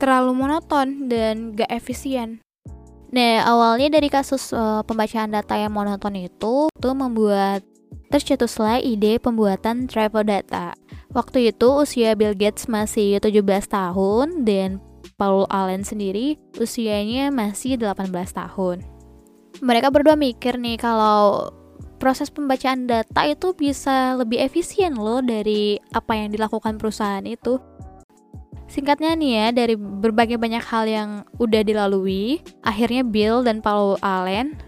terlalu 0.00 0.34
monoton 0.34 1.06
dan 1.06 1.54
gak 1.54 1.70
efisien. 1.70 2.42
Nah, 3.14 3.46
awalnya 3.46 3.94
dari 3.94 4.10
kasus 4.10 4.50
uh, 4.50 4.82
pembacaan 4.82 5.30
data 5.30 5.54
yang 5.54 5.70
monoton 5.70 6.18
itu, 6.18 6.66
itu 6.66 6.90
membuat 6.98 7.62
tercetuslah 8.10 8.82
ide 8.82 9.22
pembuatan 9.22 9.86
travel 9.86 10.26
data. 10.26 10.74
Waktu 11.14 11.54
itu 11.54 11.68
usia 11.78 12.18
Bill 12.18 12.34
Gates 12.34 12.66
masih 12.66 13.22
17 13.22 13.38
tahun 13.70 14.42
dan 14.42 14.82
Paul 15.14 15.46
Allen 15.46 15.86
sendiri 15.86 16.42
usianya 16.58 17.30
masih 17.30 17.78
18 17.78 18.10
tahun 18.34 18.93
mereka 19.64 19.88
berdua 19.88 20.12
mikir 20.12 20.60
nih 20.60 20.76
kalau 20.76 21.48
proses 21.96 22.28
pembacaan 22.28 22.84
data 22.84 23.24
itu 23.24 23.56
bisa 23.56 24.12
lebih 24.20 24.44
efisien 24.44 24.92
loh 24.92 25.24
dari 25.24 25.80
apa 25.96 26.20
yang 26.20 26.28
dilakukan 26.28 26.76
perusahaan 26.76 27.24
itu. 27.24 27.56
Singkatnya 28.68 29.16
nih 29.16 29.32
ya, 29.32 29.46
dari 29.56 29.74
berbagai 29.78 30.36
banyak 30.36 30.60
hal 30.60 30.84
yang 30.84 31.10
udah 31.40 31.62
dilalui, 31.64 32.44
akhirnya 32.60 33.00
Bill 33.00 33.40
dan 33.40 33.64
Paul 33.64 33.96
Allen 34.04 34.60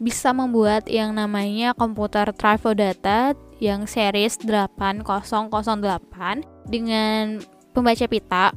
bisa 0.00 0.32
membuat 0.32 0.88
yang 0.88 1.12
namanya 1.12 1.74
komputer 1.74 2.32
Trifo 2.32 2.72
Data 2.72 3.34
yang 3.58 3.84
series 3.84 4.38
8008 4.40 5.02
dengan 6.70 7.42
pembaca 7.74 8.06
pita. 8.06 8.54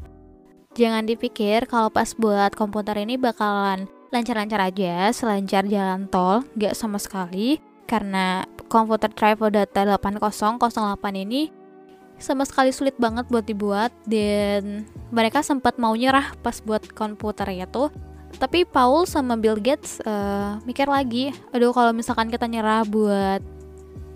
Jangan 0.77 1.03
dipikir 1.03 1.67
kalau 1.67 1.89
pas 1.91 2.13
buat 2.15 2.53
komputer 2.55 3.03
ini 3.03 3.20
bakalan 3.20 3.89
lancar-lancar 4.12 4.60
aja, 4.60 5.10
selancar 5.15 5.63
jalan 5.65 6.06
tol, 6.12 6.44
nggak 6.60 6.75
sama 6.75 7.00
sekali. 7.00 7.63
Karena 7.88 8.46
komputer 8.72 9.12
Trivo 9.12 9.51
Data 9.51 9.84
8008 9.84 11.24
ini 11.27 11.51
sama 12.22 12.46
sekali 12.46 12.72
sulit 12.72 12.96
banget 13.00 13.27
buat 13.32 13.48
dibuat. 13.48 13.91
Dan 14.06 14.86
mereka 15.10 15.41
sempat 15.41 15.80
mau 15.80 15.96
nyerah 15.96 16.36
pas 16.44 16.60
buat 16.62 16.84
komputernya 16.91 17.68
tuh. 17.68 17.89
Tapi 18.32 18.63
Paul 18.63 19.03
sama 19.08 19.36
Bill 19.36 19.60
Gates 19.60 20.00
uh, 20.08 20.56
mikir 20.63 20.88
lagi 20.88 21.36
aduh 21.51 21.75
kalau 21.75 21.91
misalkan 21.91 22.32
kita 22.32 22.48
nyerah 22.48 22.88
buat 22.88 23.44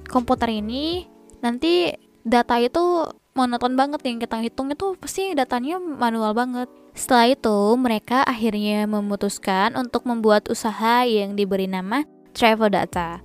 komputer 0.07 0.55
ini 0.55 1.03
nanti 1.43 1.91
data 2.23 2.55
itu 2.55 3.11
monoton 3.35 3.75
banget 3.75 3.99
yang 4.07 4.17
kita 4.23 4.39
hitung 4.39 4.71
itu 4.71 4.95
pasti 4.95 5.35
datanya 5.35 5.77
manual 5.77 6.31
banget 6.31 6.71
setelah 6.95 7.27
itu, 7.27 7.75
mereka 7.75 8.23
akhirnya 8.23 8.87
memutuskan 8.87 9.75
untuk 9.75 10.07
membuat 10.07 10.47
usaha 10.47 11.03
yang 11.03 11.35
diberi 11.35 11.67
nama 11.67 12.07
Travel 12.31 12.71
Data. 12.71 13.19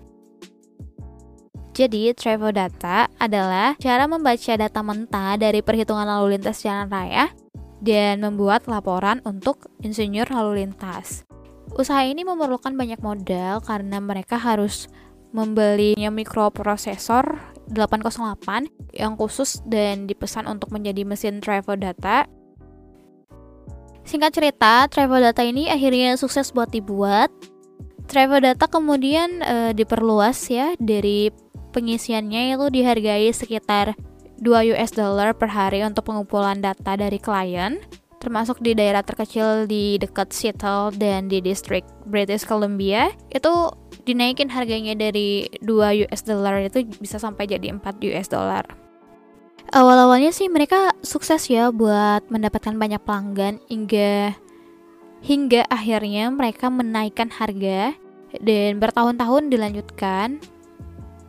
Jadi, 1.70 2.10
Travel 2.18 2.50
Data 2.50 3.06
adalah 3.22 3.78
cara 3.78 4.10
membaca 4.10 4.58
data 4.58 4.80
mentah 4.82 5.38
dari 5.38 5.62
perhitungan 5.62 6.02
lalu 6.02 6.34
lintas 6.34 6.66
jalan 6.66 6.90
raya 6.90 7.30
dan 7.78 8.20
membuat 8.20 8.66
laporan 8.66 9.22
untuk 9.22 9.70
insinyur 9.86 10.26
lalu 10.28 10.66
lintas. 10.66 11.22
Usaha 11.70 12.02
ini 12.02 12.26
memerlukan 12.26 12.74
banyak 12.74 12.98
modal 12.98 13.62
karena 13.62 14.02
mereka 14.02 14.34
harus 14.34 14.90
membelinya 15.30 16.10
mikroprosesor 16.10 17.38
808 17.70 18.66
yang 18.98 19.14
khusus 19.14 19.62
dan 19.62 20.10
dipesan 20.10 20.50
untuk 20.50 20.74
menjadi 20.74 21.06
mesin 21.06 21.38
travel 21.38 21.78
data 21.78 22.26
Singkat 24.10 24.34
cerita, 24.34 24.90
travel 24.90 25.22
data 25.22 25.46
ini 25.46 25.70
akhirnya 25.70 26.18
sukses 26.18 26.50
buat 26.50 26.66
dibuat. 26.74 27.30
Travel 28.10 28.42
data 28.42 28.66
kemudian 28.66 29.38
e, 29.38 29.70
diperluas 29.70 30.50
ya 30.50 30.74
dari 30.82 31.30
pengisiannya 31.70 32.58
itu 32.58 32.66
dihargai 32.74 33.30
sekitar 33.30 33.94
2 34.42 34.74
US 34.74 34.90
dollar 34.98 35.30
per 35.30 35.54
hari 35.54 35.86
untuk 35.86 36.10
pengumpulan 36.10 36.58
data 36.58 36.98
dari 36.98 37.22
klien, 37.22 37.78
termasuk 38.18 38.58
di 38.58 38.74
daerah 38.74 39.06
terkecil 39.06 39.70
di 39.70 39.94
dekat 40.02 40.34
Seattle 40.34 40.90
dan 40.98 41.30
di 41.30 41.38
distrik 41.38 41.86
British 42.02 42.42
Columbia. 42.42 43.14
Itu 43.30 43.70
dinaikin 44.10 44.50
harganya 44.50 44.98
dari 44.98 45.46
2 45.62 46.10
US 46.10 46.26
dollar 46.26 46.58
itu 46.58 46.82
bisa 46.98 47.22
sampai 47.22 47.46
jadi 47.46 47.70
4 47.78 47.78
US 48.10 48.26
dollar. 48.26 48.79
Awal-awalnya 49.68 50.32
sih 50.32 50.48
mereka 50.48 50.96
sukses 51.04 51.46
ya 51.52 51.68
buat 51.68 52.24
mendapatkan 52.32 52.74
banyak 52.74 53.04
pelanggan 53.04 53.60
hingga 53.68 54.34
hingga 55.20 55.68
akhirnya 55.68 56.32
mereka 56.32 56.72
menaikkan 56.72 57.28
harga 57.28 57.92
dan 58.40 58.80
bertahun-tahun 58.80 59.52
dilanjutkan 59.52 60.40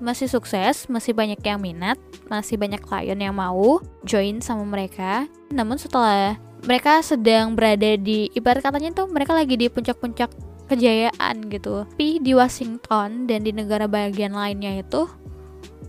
masih 0.01 0.25
sukses, 0.25 0.89
masih 0.89 1.13
banyak 1.13 1.37
yang 1.45 1.61
minat, 1.61 2.01
masih 2.25 2.57
banyak 2.57 2.81
klien 2.81 3.19
yang 3.21 3.37
mau 3.37 3.77
join 4.01 4.41
sama 4.41 4.65
mereka. 4.65 5.29
Namun 5.53 5.77
setelah 5.77 6.41
mereka 6.65 7.05
sedang 7.05 7.53
berada 7.53 7.97
di 7.97 8.33
ibarat 8.33 8.65
katanya 8.65 9.05
tuh 9.05 9.07
mereka 9.13 9.37
lagi 9.37 9.53
di 9.57 9.69
puncak-puncak 9.69 10.33
kejayaan 10.65 11.51
gitu. 11.53 11.85
Tapi 11.85 12.17
di 12.17 12.33
Washington 12.33 13.29
dan 13.29 13.45
di 13.45 13.53
negara 13.53 13.85
bagian 13.85 14.33
lainnya 14.33 14.81
itu 14.81 15.05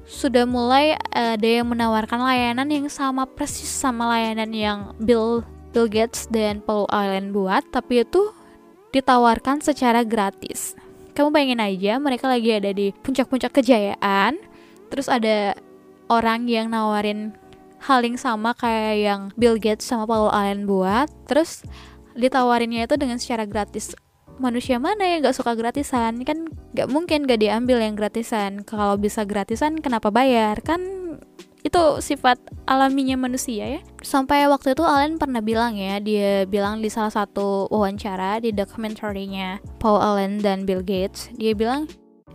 sudah 0.08 0.44
mulai 0.44 0.98
ada 1.10 1.46
yang 1.46 1.72
menawarkan 1.72 2.20
layanan 2.20 2.68
yang 2.68 2.86
sama 2.92 3.24
persis 3.24 3.70
sama 3.70 4.12
layanan 4.12 4.50
yang 4.52 4.78
Bill 5.00 5.40
Bill 5.72 5.88
Gates 5.88 6.28
dan 6.28 6.60
Paul 6.60 6.84
Allen 6.92 7.32
buat, 7.32 7.64
tapi 7.72 8.04
itu 8.04 8.28
ditawarkan 8.92 9.64
secara 9.64 10.04
gratis. 10.04 10.76
Kamu 11.16 11.32
bayangin 11.32 11.64
aja, 11.64 11.96
mereka 11.96 12.28
lagi 12.28 12.52
ada 12.52 12.72
di 12.76 12.92
puncak-puncak 12.92 13.56
kejayaan, 13.56 14.36
terus 14.92 15.08
ada 15.08 15.56
orang 16.12 16.44
yang 16.44 16.68
nawarin 16.68 17.32
hal 17.82 18.04
yang 18.04 18.20
sama 18.20 18.54
kayak 18.54 18.96
yang 19.00 19.20
Bill 19.34 19.58
Gates 19.58 19.88
sama 19.88 20.06
Paul 20.06 20.30
Allen 20.30 20.68
buat 20.68 21.10
terus 21.26 21.66
ditawarinnya 22.14 22.86
itu 22.86 22.94
dengan 22.94 23.18
secara 23.18 23.48
gratis 23.48 23.96
manusia 24.40 24.80
mana 24.80 25.04
yang 25.04 25.24
gak 25.24 25.36
suka 25.36 25.52
gratisan? 25.58 26.24
Kan 26.24 26.48
gak 26.72 26.88
mungkin 26.88 27.28
gak 27.28 27.40
diambil 27.42 27.82
yang 27.82 27.98
gratisan. 27.98 28.64
Kalau 28.64 28.96
bisa 28.96 29.26
gratisan 29.28 29.80
kenapa 29.80 30.08
bayar? 30.08 30.60
Kan 30.64 31.02
itu 31.62 31.82
sifat 32.02 32.42
alaminya 32.66 33.14
manusia 33.14 33.78
ya. 33.78 33.80
Sampai 34.02 34.50
waktu 34.50 34.74
itu 34.74 34.82
Allen 34.82 35.16
pernah 35.16 35.38
bilang 35.38 35.78
ya 35.78 36.02
dia 36.02 36.42
bilang 36.46 36.82
di 36.82 36.90
salah 36.90 37.14
satu 37.14 37.70
wawancara 37.70 38.42
di 38.42 38.50
dokumentarinya 38.50 39.62
Paul 39.78 40.02
Allen 40.02 40.42
dan 40.42 40.66
Bill 40.66 40.82
Gates 40.82 41.30
dia 41.38 41.54
bilang 41.54 41.86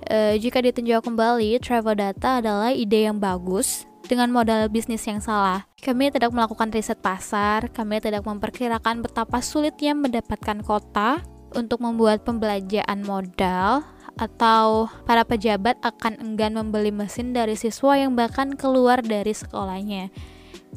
e, 0.08 0.39
jika 0.39 0.63
ditinjau 0.63 1.04
kembali 1.04 1.60
travel 1.60 2.00
data 2.00 2.39
adalah 2.39 2.72
ide 2.72 3.04
yang 3.04 3.20
bagus 3.20 3.84
dengan 4.08 4.32
modal 4.32 4.72
bisnis 4.72 5.04
yang 5.04 5.20
salah. 5.20 5.68
Kami 5.84 6.08
tidak 6.08 6.32
melakukan 6.32 6.72
riset 6.72 7.04
pasar, 7.04 7.68
kami 7.75 8.00
tidak 8.00 8.24
memperkirakan 8.24 9.04
betapa 9.04 9.44
sulitnya 9.44 9.92
mendapatkan 9.92 10.63
kota 10.63 11.20
untuk 11.58 11.82
membuat 11.82 12.22
pembelanjaan 12.22 13.02
modal 13.02 13.82
atau 14.18 14.90
para 15.06 15.26
pejabat 15.26 15.78
akan 15.82 16.22
enggan 16.22 16.54
membeli 16.54 16.94
mesin 16.94 17.34
dari 17.34 17.58
siswa 17.58 17.98
yang 17.98 18.14
bahkan 18.14 18.54
keluar 18.54 19.02
dari 19.02 19.34
sekolahnya. 19.34 20.14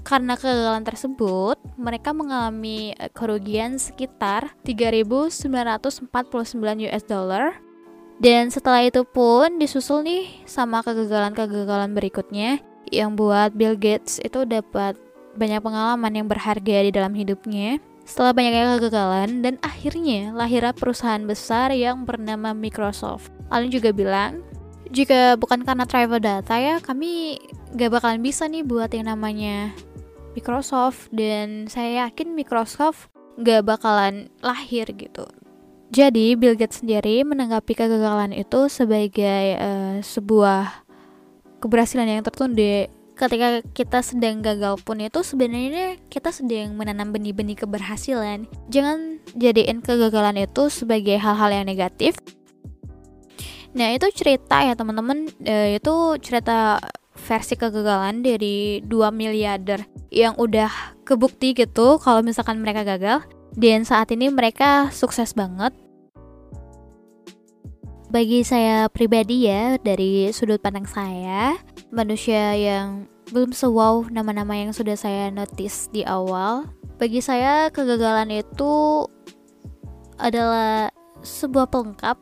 Karena 0.00 0.32
kegagalan 0.32 0.84
tersebut, 0.84 1.60
mereka 1.76 2.16
mengalami 2.16 2.96
eh, 2.96 3.12
kerugian 3.12 3.76
sekitar 3.76 4.56
3.949 4.64 6.08
US 6.88 7.04
dollar 7.04 7.60
dan 8.20 8.52
setelah 8.52 8.84
itu 8.84 9.00
pun 9.08 9.56
disusul 9.56 10.04
nih 10.04 10.44
sama 10.44 10.84
kegagalan-kegagalan 10.84 11.96
berikutnya 11.96 12.60
yang 12.92 13.16
buat 13.16 13.56
Bill 13.56 13.80
Gates 13.80 14.20
itu 14.20 14.44
dapat 14.44 15.00
banyak 15.40 15.64
pengalaman 15.64 16.12
yang 16.12 16.28
berharga 16.28 16.84
di 16.84 16.92
dalam 16.92 17.16
hidupnya. 17.16 17.80
Setelah 18.04 18.34
banyaknya 18.34 18.76
kegagalan 18.76 19.30
dan 19.44 19.54
akhirnya 19.62 20.34
lahirlah 20.34 20.74
perusahaan 20.74 21.22
besar 21.22 21.70
yang 21.70 22.02
bernama 22.02 22.50
Microsoft. 22.50 23.30
Allen 23.50 23.70
juga 23.70 23.94
bilang, 23.94 24.42
jika 24.90 25.38
bukan 25.38 25.62
karena 25.62 25.86
travel 25.86 26.18
data 26.18 26.58
ya, 26.58 26.82
kami 26.82 27.38
gak 27.78 27.94
bakalan 27.94 28.18
bisa 28.18 28.50
nih 28.50 28.66
buat 28.66 28.90
yang 28.90 29.06
namanya 29.06 29.70
Microsoft 30.34 31.10
dan 31.14 31.70
saya 31.70 32.06
yakin 32.06 32.34
Microsoft 32.34 33.10
gak 33.38 33.62
bakalan 33.62 34.28
lahir 34.42 34.90
gitu. 34.90 35.26
Jadi 35.90 36.38
Bill 36.38 36.54
Gates 36.54 36.86
sendiri 36.86 37.26
menanggapi 37.26 37.74
kegagalan 37.74 38.30
itu 38.30 38.70
sebagai 38.70 39.58
uh, 39.58 39.98
sebuah 39.98 40.86
keberhasilan 41.58 42.06
yang 42.06 42.22
tertunda 42.22 42.86
ketika 43.20 43.60
kita 43.76 44.00
sedang 44.00 44.40
gagal 44.40 44.80
pun 44.80 44.96
itu 44.96 45.20
sebenarnya 45.20 46.00
kita 46.08 46.32
sedang 46.32 46.72
menanam 46.72 47.12
benih-benih 47.12 47.60
keberhasilan. 47.60 48.48
Jangan 48.72 49.20
jadiin 49.36 49.84
kegagalan 49.84 50.40
itu 50.40 50.72
sebagai 50.72 51.20
hal-hal 51.20 51.52
yang 51.52 51.68
negatif. 51.68 52.16
Nah 53.76 53.92
itu 53.92 54.08
cerita 54.16 54.64
ya 54.64 54.72
teman-teman. 54.72 55.28
E, 55.44 55.76
itu 55.76 56.16
cerita 56.24 56.80
versi 57.12 57.60
kegagalan 57.60 58.24
dari 58.24 58.80
2 58.88 59.12
miliarder 59.12 59.84
yang 60.08 60.32
udah 60.40 60.96
kebukti 61.04 61.52
gitu 61.52 62.00
kalau 62.00 62.24
misalkan 62.24 62.64
mereka 62.64 62.88
gagal. 62.88 63.20
Dan 63.52 63.84
saat 63.84 64.08
ini 64.16 64.32
mereka 64.32 64.88
sukses 64.88 65.36
banget. 65.36 65.76
Bagi 68.10 68.42
saya 68.42 68.90
pribadi 68.90 69.46
ya 69.46 69.78
dari 69.78 70.34
sudut 70.34 70.58
pandang 70.58 70.82
saya 70.82 71.54
manusia 71.94 72.54
yang 72.54 73.09
belum 73.30 73.54
sewow 73.54 74.10
nama-nama 74.10 74.58
yang 74.58 74.74
sudah 74.74 74.98
saya 74.98 75.30
notice 75.30 75.86
di 75.94 76.02
awal. 76.02 76.66
Bagi 76.98 77.22
saya 77.22 77.70
kegagalan 77.70 78.42
itu 78.42 79.06
adalah 80.20 80.92
sebuah 81.22 81.70
pelengkap 81.70 82.18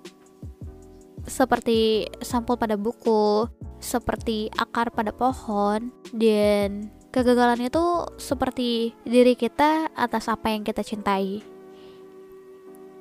seperti 1.27 2.07
sampul 2.23 2.57
pada 2.57 2.79
buku 2.79 3.49
seperti 3.79 4.51
akar 4.59 4.91
pada 4.91 5.15
pohon 5.15 5.95
dan 6.11 6.91
kegagalan 7.15 7.67
itu 7.71 8.07
seperti 8.19 8.93
diri 9.07 9.35
kita 9.39 9.91
atas 9.95 10.29
apa 10.29 10.51
yang 10.51 10.63
kita 10.67 10.83
cintai. 10.83 11.41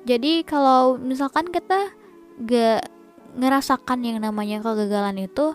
Jadi 0.06 0.46
kalau 0.46 0.96
misalkan 0.96 1.50
kita 1.52 1.92
gak 2.46 2.88
ngerasakan 3.36 4.00
yang 4.06 4.18
namanya 4.22 4.64
kegagalan 4.64 5.28
itu 5.28 5.52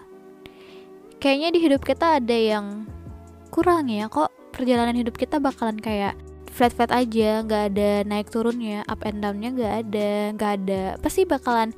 kayaknya 1.23 1.55
di 1.55 1.59
hidup 1.63 1.87
kita 1.87 2.19
ada 2.19 2.35
yang 2.35 2.83
kurang 3.47 3.87
ya 3.87 4.11
kok 4.11 4.27
perjalanan 4.51 4.91
hidup 4.91 5.15
kita 5.15 5.39
bakalan 5.39 5.79
kayak 5.79 6.19
flat 6.51 6.75
flat 6.75 6.91
aja 6.91 7.39
nggak 7.47 7.63
ada 7.71 8.03
naik 8.03 8.27
turunnya 8.27 8.83
up 8.91 8.99
and 9.07 9.23
downnya 9.23 9.55
nggak 9.55 9.73
ada 9.87 10.09
nggak 10.35 10.51
ada 10.59 10.81
pasti 10.99 11.23
bakalan 11.23 11.71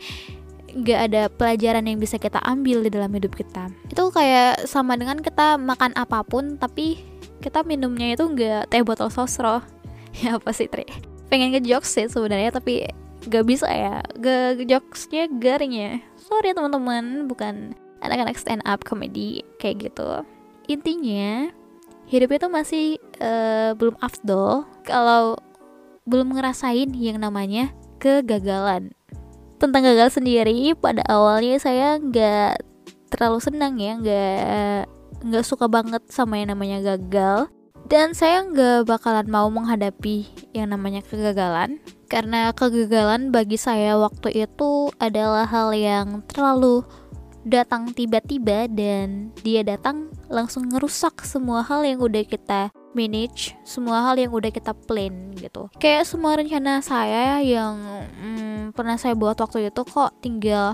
nggak 0.76 1.00
ada 1.08 1.22
pelajaran 1.30 1.86
yang 1.86 2.02
bisa 2.02 2.18
kita 2.18 2.42
ambil 2.44 2.84
di 2.84 2.92
dalam 2.92 3.08
hidup 3.16 3.32
kita. 3.32 3.72
Itu 3.88 4.12
kayak 4.12 4.68
sama 4.68 5.00
dengan 5.00 5.24
kita 5.24 5.56
makan 5.56 5.96
apa 5.96 6.20
pun 6.28 6.60
tapi 6.60 7.00
kita 7.40 7.64
minumnya 7.64 8.12
itu 8.12 8.28
nggak 8.28 8.74
teh 8.74 8.84
botol 8.84 9.08
sosro 9.08 9.64
ya 10.20 10.36
apa 10.36 10.52
sih 10.52 10.68
Tri? 10.68 10.84
Pengen 11.32 11.56
ngejokes 11.56 11.96
sih 11.96 12.12
sebenarnya 12.12 12.52
tapi 12.52 12.92
gak 13.32 13.46
bisa 13.48 13.72
ya. 13.72 14.04
Gak 14.20 14.68
jokesnya 14.68 15.32
garing 15.40 15.74
ya. 15.74 15.92
Sorry 16.20 16.52
teman-teman 16.52 17.32
bukan 17.32 17.85
anak-anak 18.08 18.38
stand 18.38 18.64
up 18.64 18.86
komedi 18.86 19.42
kayak 19.58 19.90
gitu. 19.90 20.24
Intinya 20.66 21.50
hidup 22.06 22.30
itu 22.38 22.48
masih 22.50 22.86
uh, 23.22 23.74
belum 23.78 23.98
afdol. 24.02 24.66
Kalau 24.86 25.38
belum 26.06 26.38
ngerasain 26.38 26.94
yang 26.94 27.18
namanya 27.22 27.74
kegagalan. 27.98 28.94
Tentang 29.58 29.82
gagal 29.82 30.22
sendiri 30.22 30.78
pada 30.78 31.02
awalnya 31.10 31.58
saya 31.58 31.98
nggak 31.98 32.62
terlalu 33.10 33.40
senang 33.42 33.80
ya 33.80 33.98
nggak 33.98 34.84
nggak 35.26 35.46
suka 35.48 35.66
banget 35.66 36.06
sama 36.14 36.38
yang 36.38 36.54
namanya 36.54 36.96
gagal. 36.96 37.50
Dan 37.86 38.18
saya 38.18 38.42
nggak 38.42 38.90
bakalan 38.90 39.30
mau 39.30 39.46
menghadapi 39.50 40.26
yang 40.58 40.74
namanya 40.74 41.06
kegagalan. 41.06 41.78
Karena 42.10 42.54
kegagalan 42.54 43.30
bagi 43.34 43.58
saya 43.58 43.98
waktu 43.98 44.46
itu 44.46 44.90
adalah 45.02 45.46
hal 45.46 45.74
yang 45.74 46.22
terlalu 46.30 46.86
datang 47.46 47.94
tiba-tiba 47.94 48.66
dan 48.66 49.30
dia 49.46 49.62
datang 49.62 50.10
langsung 50.28 50.66
ngerusak 50.68 51.22
semua 51.22 51.62
hal 51.62 51.86
yang 51.86 52.02
udah 52.02 52.26
kita 52.26 52.74
manage, 52.98 53.54
semua 53.62 54.02
hal 54.02 54.18
yang 54.18 54.34
udah 54.34 54.50
kita 54.50 54.74
plan 54.74 55.32
gitu. 55.38 55.70
Kayak 55.78 56.10
semua 56.10 56.36
rencana 56.42 56.82
saya 56.82 57.40
yang 57.46 57.78
hmm, 58.18 58.74
pernah 58.74 58.98
saya 58.98 59.14
buat 59.14 59.38
waktu 59.38 59.70
itu 59.70 59.82
kok 59.86 60.18
tinggal 60.26 60.74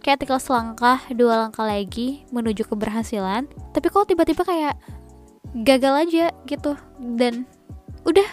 kayak 0.00 0.22
tinggal 0.22 0.40
selangkah, 0.40 1.02
dua 1.12 1.44
langkah 1.44 1.66
lagi 1.66 2.22
menuju 2.30 2.70
keberhasilan. 2.70 3.50
Tapi 3.74 3.86
kok 3.90 4.06
tiba-tiba 4.06 4.46
kayak 4.46 4.78
gagal 5.66 5.94
aja 6.06 6.26
gitu 6.46 6.78
dan 7.18 7.42
udah 8.06 8.28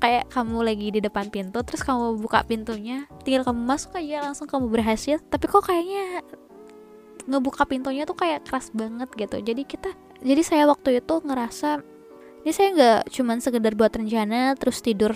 kayak 0.00 0.24
kamu 0.32 0.64
lagi 0.64 0.88
di 0.88 1.00
depan 1.04 1.28
pintu 1.28 1.60
terus 1.60 1.84
kamu 1.84 2.16
buka 2.16 2.40
pintunya 2.48 3.04
tinggal 3.20 3.44
kamu 3.44 3.60
masuk 3.68 4.00
aja 4.00 4.24
langsung 4.24 4.48
kamu 4.48 4.72
berhasil 4.72 5.20
tapi 5.28 5.44
kok 5.44 5.60
kayaknya 5.60 6.24
ngebuka 7.30 7.62
pintunya 7.64 8.02
tuh 8.02 8.18
kayak 8.18 8.44
keras 8.44 8.74
banget 8.74 9.08
gitu. 9.14 9.38
Jadi 9.38 9.62
kita 9.62 9.94
jadi 10.20 10.42
saya 10.42 10.64
waktu 10.68 11.00
itu 11.00 11.14
ngerasa 11.22 11.80
ini 12.42 12.52
saya 12.52 12.68
nggak 12.74 13.00
cuman 13.14 13.38
sekedar 13.38 13.72
buat 13.76 13.92
rencana 13.92 14.56
terus 14.56 14.82
tidur 14.82 15.14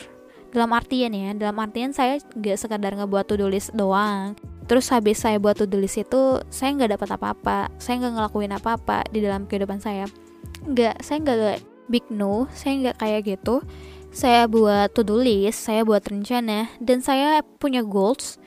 dalam 0.54 0.70
artian 0.70 1.10
ya 1.10 1.34
dalam 1.34 1.58
artian 1.58 1.90
saya 1.90 2.22
nggak 2.22 2.56
sekadar 2.56 2.94
ngebuat 2.94 3.26
to 3.26 3.34
do 3.34 3.50
list 3.50 3.74
doang. 3.74 4.38
Terus 4.64 4.88
habis 4.88 5.20
saya 5.20 5.36
buat 5.36 5.58
to 5.58 5.66
do 5.68 5.82
list 5.82 6.00
itu 6.00 6.40
saya 6.48 6.72
nggak 6.72 6.96
dapat 6.96 7.08
apa-apa 7.18 7.58
saya 7.82 8.00
nggak 8.00 8.14
ngelakuin 8.16 8.52
apa-apa 8.54 8.98
di 9.10 9.18
dalam 9.20 9.44
kehidupan 9.50 9.82
saya. 9.82 10.06
Nggak 10.64 11.02
saya 11.02 11.18
nggak 11.20 11.58
big 11.90 12.06
no 12.08 12.46
saya 12.54 12.72
nggak 12.88 12.96
kayak 13.02 13.20
gitu. 13.36 13.60
Saya 14.14 14.46
buat 14.46 14.94
to 14.94 15.02
do 15.02 15.18
list, 15.18 15.66
saya 15.66 15.82
buat 15.82 16.06
rencana, 16.06 16.70
dan 16.78 17.02
saya 17.02 17.42
punya 17.58 17.82
goals, 17.82 18.38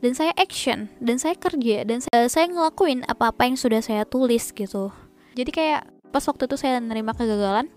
dan 0.00 0.12
saya 0.16 0.32
action, 0.40 0.88
dan 0.98 1.20
saya 1.20 1.36
kerja, 1.36 1.84
dan 1.84 2.00
saya, 2.00 2.26
saya 2.32 2.48
ngelakuin 2.48 3.04
apa-apa 3.04 3.48
yang 3.48 3.56
sudah 3.60 3.84
saya 3.84 4.08
tulis 4.08 4.52
gitu. 4.52 4.88
Jadi 5.36 5.50
kayak 5.52 5.86
pas 6.08 6.24
waktu 6.24 6.48
itu 6.48 6.56
saya 6.56 6.80
menerima 6.80 7.12
kegagalan, 7.12 7.68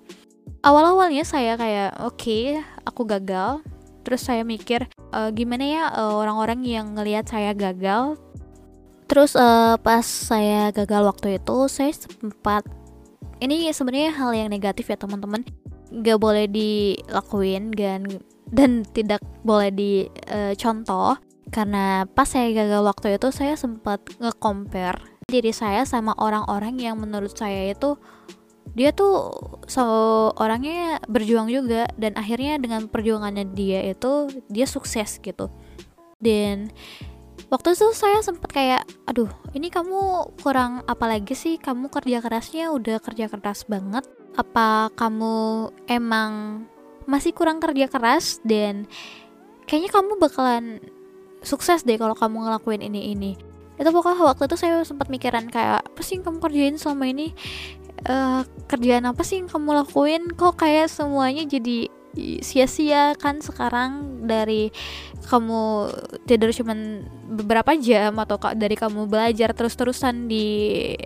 awal-awalnya 0.63 1.27
saya 1.27 1.59
kayak 1.59 1.99
oke, 1.99 2.15
okay, 2.15 2.63
aku 2.88 3.03
gagal. 3.03 3.59
Terus 4.03 4.19
saya 4.27 4.43
mikir 4.43 4.83
e, 5.15 5.19
gimana 5.31 5.63
ya 5.63 5.83
uh, 5.95 6.19
orang-orang 6.19 6.59
yang 6.67 6.91
ngelihat 6.91 7.23
saya 7.23 7.55
gagal. 7.55 8.19
Terus 9.07 9.36
uh, 9.39 9.79
pas 9.79 10.03
saya 10.03 10.75
gagal 10.75 11.07
waktu 11.07 11.39
itu, 11.39 11.57
saya 11.71 11.91
sempat 11.95 12.67
ini 13.39 13.71
sebenarnya 13.71 14.12
hal 14.15 14.31
yang 14.36 14.49
negatif 14.51 14.91
ya 14.91 14.99
teman-teman 14.99 15.43
gak 16.03 16.19
boleh 16.19 16.47
dilakuin 16.49 17.69
dan 17.75 18.07
dan 18.49 18.81
tidak 18.95 19.21
boleh 19.45 19.69
dicontoh 19.69 21.15
uh, 21.15 21.32
karena 21.51 22.08
pas 22.08 22.29
saya 22.29 22.53
gagal 22.53 22.82
waktu 22.88 23.19
itu 23.19 23.27
saya 23.34 23.58
sempat 23.60 23.99
nge-compare 24.21 25.13
diri 25.27 25.56
saya 25.56 25.88
sama 25.88 26.13
orang-orang 26.19 26.77
yang 26.79 26.99
menurut 26.99 27.34
saya 27.34 27.71
itu 27.71 27.95
dia 28.73 28.89
tuh 28.95 29.29
so 29.69 29.86
orangnya 30.39 30.97
berjuang 31.06 31.51
juga. 31.51 31.86
Dan 31.99 32.17
akhirnya 32.17 32.58
dengan 32.58 32.89
perjuangannya 32.89 33.53
dia 33.53 33.86
itu 33.86 34.29
dia 34.49 34.65
sukses 34.65 35.21
gitu. 35.21 35.51
Dan 36.17 36.73
waktu 37.51 37.75
itu 37.75 37.91
saya 37.93 38.23
sempat 38.25 38.49
kayak 38.49 38.84
aduh 39.06 39.29
ini 39.53 39.69
kamu 39.69 40.34
kurang 40.41 40.82
apa 40.89 41.06
lagi 41.06 41.38
sih? 41.38 41.62
Kamu 41.62 41.91
kerja 41.93 42.23
kerasnya 42.23 42.73
udah 42.73 42.97
kerja 43.03 43.29
keras 43.29 43.67
banget. 43.69 44.08
Apa 44.34 44.89
kamu 44.97 45.69
emang 45.86 46.65
masih 47.06 47.36
kurang 47.36 47.62
kerja 47.62 47.86
keras? 47.86 48.41
Dan 48.41 48.89
kayaknya 49.69 49.91
kamu 49.93 50.17
bakalan 50.17 50.82
sukses 51.43 51.84
deh 51.84 51.99
kalau 51.99 52.15
kamu 52.17 52.47
ngelakuin 52.49 52.82
ini 52.82 53.13
ini. 53.13 53.32
Itu 53.77 53.89
pokoknya 53.91 54.23
waktu 54.23 54.47
itu 54.47 54.56
saya 54.58 54.82
sempat 54.88 55.12
mikiran 55.12 55.49
kayak 55.51 55.84
apa 55.84 56.01
sih 56.01 56.17
yang 56.19 56.23
kamu 56.25 56.38
kerjain 56.39 56.75
selama 56.79 57.06
ini? 57.10 57.36
Uh, 58.03 58.43
kerjaan 58.67 59.08
apa 59.08 59.21
sih 59.23 59.43
yang 59.43 59.49
kamu 59.51 59.84
lakuin? 59.84 60.23
Kok 60.34 60.60
kayak 60.60 60.89
semuanya 60.89 61.43
jadi 61.45 61.91
sia-sia 62.45 63.17
kan 63.17 63.41
sekarang 63.41 64.21
dari 64.29 64.69
kamu 65.25 65.89
tidur 66.29 66.53
cuman 66.53 67.10
beberapa 67.25 67.73
jam 67.73 68.13
atau 68.21 68.38
dari 68.53 68.77
kamu 68.77 69.10
belajar 69.10 69.49
terus-terusan 69.58 70.29
di 70.29 70.45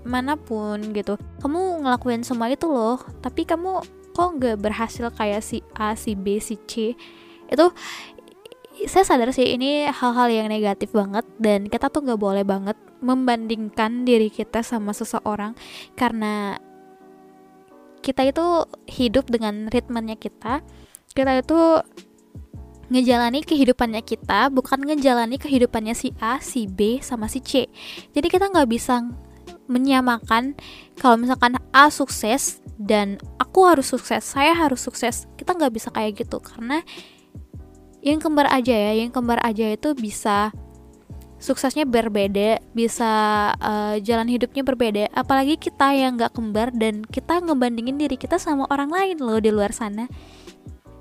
mana 0.03 0.35
pun 0.35 0.91
gitu. 0.91 1.15
Kamu 1.39 1.87
ngelakuin 1.87 2.27
semua 2.27 2.51
itu 2.51 2.67
loh 2.67 2.99
tapi 3.23 3.47
kamu 3.47 3.83
kok 4.11 4.29
nggak 4.35 4.57
berhasil 4.59 5.07
kayak 5.13 5.39
si 5.45 5.63
A 5.79 5.95
si 5.95 6.17
B 6.17 6.43
si 6.43 6.59
C? 6.67 6.97
Itu 7.47 7.71
saya 8.85 9.01
sadar 9.01 9.33
sih 9.33 9.57
ini 9.57 9.89
hal-hal 9.89 10.29
yang 10.29 10.47
negatif 10.53 10.93
banget 10.93 11.25
dan 11.41 11.65
kita 11.65 11.89
tuh 11.89 12.05
nggak 12.05 12.21
boleh 12.21 12.45
banget 12.45 12.77
membandingkan 13.01 14.05
diri 14.05 14.29
kita 14.29 14.61
sama 14.61 14.93
seseorang 14.93 15.57
karena 15.97 16.61
kita 18.07 18.23
itu 18.23 18.45
hidup 18.87 19.27
dengan 19.27 19.67
ritmenya 19.67 20.15
kita. 20.15 20.61
Kita 21.11 21.31
itu 21.35 21.59
ngejalani 22.87 23.43
kehidupannya 23.43 23.99
kita 23.99 24.47
bukan 24.47 24.79
ngejalani 24.87 25.35
kehidupannya 25.35 25.91
si 25.91 26.15
A, 26.23 26.39
si 26.39 26.71
B, 26.71 27.03
sama 27.03 27.27
si 27.27 27.43
C. 27.43 27.67
Jadi 28.15 28.27
kita 28.31 28.47
nggak 28.47 28.69
bisa 28.71 29.03
menyamakan 29.67 30.55
kalau 30.95 31.19
misalkan 31.19 31.59
A 31.75 31.91
sukses 31.91 32.63
dan 32.79 33.19
aku 33.35 33.67
harus 33.67 33.91
sukses 33.91 34.23
saya 34.23 34.55
harus 34.55 34.79
sukses. 34.79 35.27
Kita 35.35 35.51
nggak 35.51 35.73
bisa 35.75 35.91
kayak 35.91 36.23
gitu 36.23 36.39
karena 36.39 36.85
yang 38.01 38.21
kembar 38.21 38.47
aja 38.49 38.73
ya 38.73 38.91
yang 38.97 39.09
kembar 39.09 39.41
aja 39.41 39.73
itu 39.73 39.93
bisa 39.97 40.53
suksesnya 41.37 41.85
berbeda, 41.85 42.57
bisa 42.73 43.11
uh, 43.61 43.95
jalan 44.01 44.27
hidupnya 44.29 44.65
berbeda. 44.65 45.03
Apalagi 45.13 45.57
kita 45.57 45.93
yang 45.93 46.17
nggak 46.17 46.33
kembar 46.33 46.73
dan 46.73 47.05
kita 47.05 47.41
ngebandingin 47.41 47.97
diri 47.97 48.17
kita 48.17 48.41
sama 48.41 48.65
orang 48.73 48.89
lain 48.89 49.17
loh 49.21 49.37
di 49.37 49.53
luar 49.53 49.71
sana. 49.73 50.09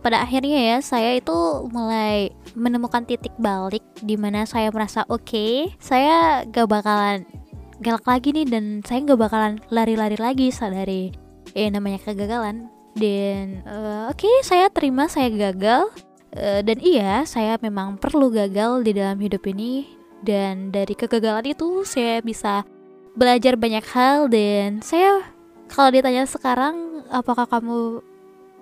Pada 0.05 0.23
akhirnya 0.23 0.77
ya 0.77 0.79
saya 0.85 1.19
itu 1.19 1.35
mulai 1.73 2.31
menemukan 2.55 3.03
titik 3.03 3.35
balik 3.43 3.83
di 3.99 4.15
mana 4.15 4.47
saya 4.47 4.71
merasa 4.71 5.03
oke, 5.11 5.25
okay, 5.25 5.53
saya 5.83 6.47
gak 6.47 6.71
bakalan 6.71 7.27
galak 7.83 8.07
lagi 8.07 8.31
nih 8.31 8.47
dan 8.47 8.65
saya 8.87 9.03
gak 9.03 9.19
bakalan 9.19 9.59
lari-lari 9.69 10.15
lagi 10.15 10.55
sadari 10.55 11.11
eh 11.59 11.69
namanya 11.73 11.99
kegagalan. 12.07 12.71
Dan 12.97 13.67
uh, 13.67 14.09
oke 14.09 14.25
okay, 14.25 14.37
saya 14.47 14.71
terima 14.71 15.11
saya 15.11 15.29
gagal 15.33 15.91
uh, 16.37 16.61
dan 16.63 16.79
iya 16.85 17.25
saya 17.25 17.57
memang 17.59 17.97
perlu 17.97 18.31
gagal 18.31 18.85
di 18.85 18.93
dalam 18.93 19.19
hidup 19.19 19.43
ini. 19.49 19.89
Dan 20.21 20.73
dari 20.73 20.97
kegagalan 20.97 21.53
itu 21.53 21.85
saya 21.85 22.21
bisa 22.25 22.65
belajar 23.17 23.57
banyak 23.57 23.85
hal. 23.91 24.29
Dan 24.29 24.81
saya 24.85 25.25
kalau 25.73 25.91
ditanya 25.91 26.29
sekarang 26.29 27.05
apakah 27.11 27.49
kamu 27.49 28.01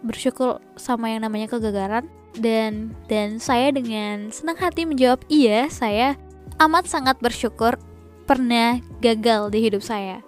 bersyukur 0.04 0.62
sama 0.78 1.12
yang 1.12 1.26
namanya 1.26 1.50
kegagalan? 1.50 2.06
Dan 2.34 2.98
dan 3.06 3.38
saya 3.38 3.70
dengan 3.70 4.34
senang 4.34 4.58
hati 4.58 4.82
menjawab 4.82 5.22
iya 5.30 5.70
saya 5.70 6.18
amat 6.58 6.90
sangat 6.90 7.18
bersyukur 7.22 7.78
pernah 8.26 8.82
gagal 8.98 9.54
di 9.54 9.58
hidup 9.62 9.82
saya. 9.84 10.24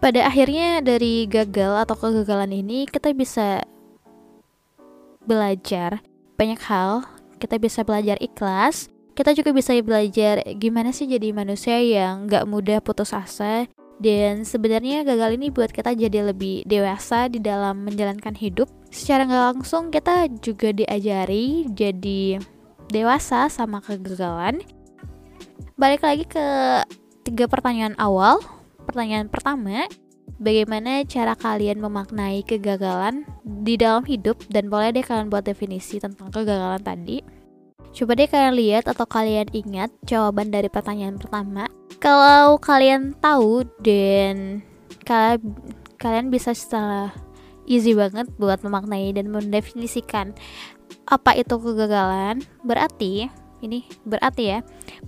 Pada 0.00 0.24
akhirnya 0.26 0.80
dari 0.80 1.28
gagal 1.28 1.84
atau 1.84 1.94
kegagalan 1.94 2.56
ini 2.56 2.88
kita 2.88 3.12
bisa 3.12 3.62
belajar 5.20 6.00
banyak 6.40 6.60
hal. 6.64 7.04
Kita 7.36 7.60
bisa 7.60 7.84
belajar 7.84 8.16
ikhlas. 8.16 8.88
Kita 9.12 9.36
juga 9.36 9.52
bisa 9.52 9.76
belajar 9.84 10.40
gimana 10.56 10.96
sih 10.96 11.04
jadi 11.04 11.36
manusia 11.36 11.76
yang 11.76 12.24
gak 12.24 12.48
mudah 12.48 12.80
putus 12.80 13.12
asa. 13.12 13.68
Dan 14.00 14.48
sebenarnya 14.48 15.04
gagal 15.04 15.36
ini 15.36 15.52
buat 15.52 15.68
kita 15.68 15.92
jadi 15.92 16.32
lebih 16.32 16.64
dewasa 16.64 17.28
di 17.28 17.36
dalam 17.36 17.84
menjalankan 17.84 18.32
hidup. 18.32 18.72
Secara 18.88 19.28
nggak 19.28 19.44
langsung 19.52 19.92
kita 19.92 20.24
juga 20.40 20.72
diajari 20.72 21.68
jadi 21.68 22.40
dewasa 22.88 23.52
sama 23.52 23.84
kegagalan. 23.84 24.64
Balik 25.76 26.00
lagi 26.00 26.24
ke 26.24 26.46
tiga 27.28 27.44
pertanyaan 27.44 27.92
awal. 28.00 28.40
Pertanyaan 28.88 29.28
pertama 29.28 29.84
bagaimana 30.38 31.02
cara 31.08 31.34
kalian 31.34 31.82
memaknai 31.82 32.46
kegagalan 32.46 33.26
di 33.42 33.74
dalam 33.80 34.06
hidup 34.06 34.38
dan 34.52 34.70
boleh 34.70 34.94
deh 34.94 35.02
kalian 35.02 35.32
buat 35.32 35.42
definisi 35.42 35.98
tentang 35.98 36.30
kegagalan 36.30 36.84
tadi 36.84 37.40
Coba 37.90 38.14
deh 38.14 38.30
kalian 38.30 38.54
lihat 38.54 38.86
atau 38.86 39.02
kalian 39.02 39.50
ingat 39.50 39.90
jawaban 40.06 40.54
dari 40.54 40.70
pertanyaan 40.70 41.18
pertama. 41.18 41.66
Kalau 41.98 42.54
kalian 42.62 43.18
tahu 43.18 43.66
dan 43.82 44.62
kalian 45.02 45.42
kalian 45.98 46.30
bisa 46.30 46.54
secara 46.54 47.10
easy 47.66 47.92
banget 47.92 48.30
buat 48.38 48.62
memaknai 48.62 49.10
dan 49.10 49.28
mendefinisikan 49.34 50.38
apa 51.10 51.34
itu 51.34 51.58
kegagalan, 51.58 52.46
berarti 52.62 53.26
ini 53.60 53.86
berarti 54.04 54.56
ya. 54.56 54.58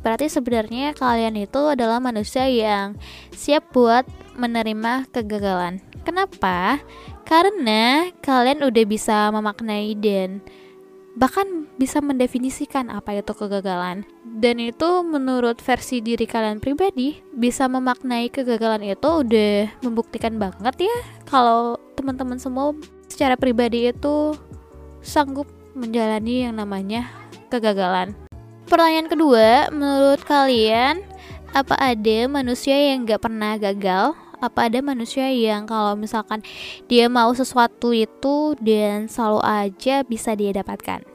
Berarti 0.01 0.29
sebenarnya 0.29 0.95
kalian 0.97 1.37
itu 1.37 1.61
adalah 1.73 1.99
manusia 1.99 2.47
yang 2.49 2.97
siap 3.33 3.73
buat 3.73 4.05
menerima 4.37 5.09
kegagalan. 5.13 5.81
Kenapa? 6.03 6.81
Karena 7.23 8.11
kalian 8.21 8.67
udah 8.67 8.85
bisa 8.85 9.31
memaknai 9.31 9.95
dan 9.97 10.43
bahkan 11.13 11.69
bisa 11.77 12.01
mendefinisikan 12.01 12.89
apa 12.89 13.21
itu 13.21 13.33
kegagalan. 13.37 14.05
Dan 14.25 14.59
itu 14.59 15.05
menurut 15.05 15.61
versi 15.61 16.01
diri 16.01 16.25
kalian 16.25 16.59
pribadi 16.59 17.21
bisa 17.37 17.69
memaknai 17.69 18.33
kegagalan 18.33 18.83
itu 18.83 19.09
udah 19.09 19.69
membuktikan 19.85 20.41
banget 20.41 20.89
ya 20.89 20.97
kalau 21.29 21.77
teman-teman 21.95 22.41
semua 22.41 22.73
secara 23.13 23.37
pribadi 23.37 23.93
itu 23.93 24.33
sanggup 25.05 25.45
menjalani 25.77 26.49
yang 26.49 26.57
namanya 26.57 27.09
kegagalan. 27.53 28.17
Pertanyaan 28.67 29.09
kedua, 29.11 29.69
menurut 29.75 30.23
kalian 30.25 31.03
apa 31.53 31.77
ada 31.77 32.19
manusia 32.29 32.75
yang 32.75 33.05
gak 33.05 33.29
pernah 33.29 33.61
gagal? 33.61 34.17
apa 34.43 34.67
ada 34.67 34.83
manusia 34.83 35.31
yang 35.31 35.71
kalau 35.71 35.95
misalkan 35.95 36.43
dia 36.91 37.07
mau 37.07 37.31
sesuatu 37.31 37.95
itu 37.95 38.59
dan 38.59 39.07
selalu 39.07 39.41
aja 39.47 40.03
bisa 40.03 40.35
dia 40.35 40.51
dapatkan? 40.51 41.07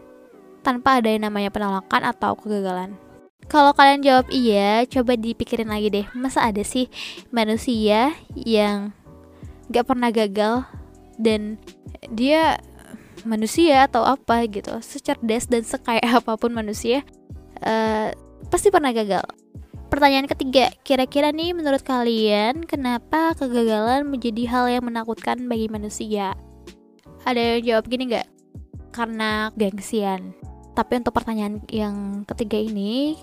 Tanpa 0.64 1.04
ada 1.04 1.12
yang 1.12 1.28
namanya 1.28 1.52
penolakan 1.52 2.08
atau 2.08 2.40
kegagalan? 2.40 2.96
Kalau 3.52 3.76
kalian 3.76 4.04
jawab 4.04 4.28
iya 4.32 4.88
coba 4.88 5.20
dipikirin 5.20 5.68
lagi 5.72 5.92
deh. 5.92 6.08
Masa 6.16 6.48
ada 6.48 6.64
sih 6.64 6.88
manusia 7.32 8.16
yang 8.32 8.96
gak 9.68 9.92
pernah 9.92 10.08
gagal 10.12 10.64
dan 11.20 11.60
dia 12.08 12.60
manusia 13.28 13.92
atau 13.92 14.08
apa 14.08 14.48
gitu? 14.48 14.80
Secerdas 14.80 15.52
dan 15.52 15.68
sekaya 15.68 16.04
apa 16.24 16.40
pun 16.40 16.56
manusia 16.56 17.04
uh, 17.62 18.10
pasti 18.50 18.70
pernah 18.70 18.94
gagal 18.94 19.26
Pertanyaan 19.88 20.28
ketiga, 20.28 20.68
kira-kira 20.84 21.32
nih 21.32 21.56
menurut 21.56 21.80
kalian 21.80 22.68
kenapa 22.68 23.32
kegagalan 23.40 24.04
menjadi 24.04 24.44
hal 24.52 24.66
yang 24.68 24.84
menakutkan 24.84 25.48
bagi 25.48 25.72
manusia? 25.72 26.36
Ada 27.24 27.56
yang 27.56 27.64
jawab 27.64 27.88
gini 27.88 28.12
nggak? 28.12 28.28
Karena 28.92 29.48
gengsian. 29.56 30.36
Tapi 30.76 31.00
untuk 31.00 31.16
pertanyaan 31.16 31.64
yang 31.72 32.28
ketiga 32.28 32.60
ini, 32.60 33.16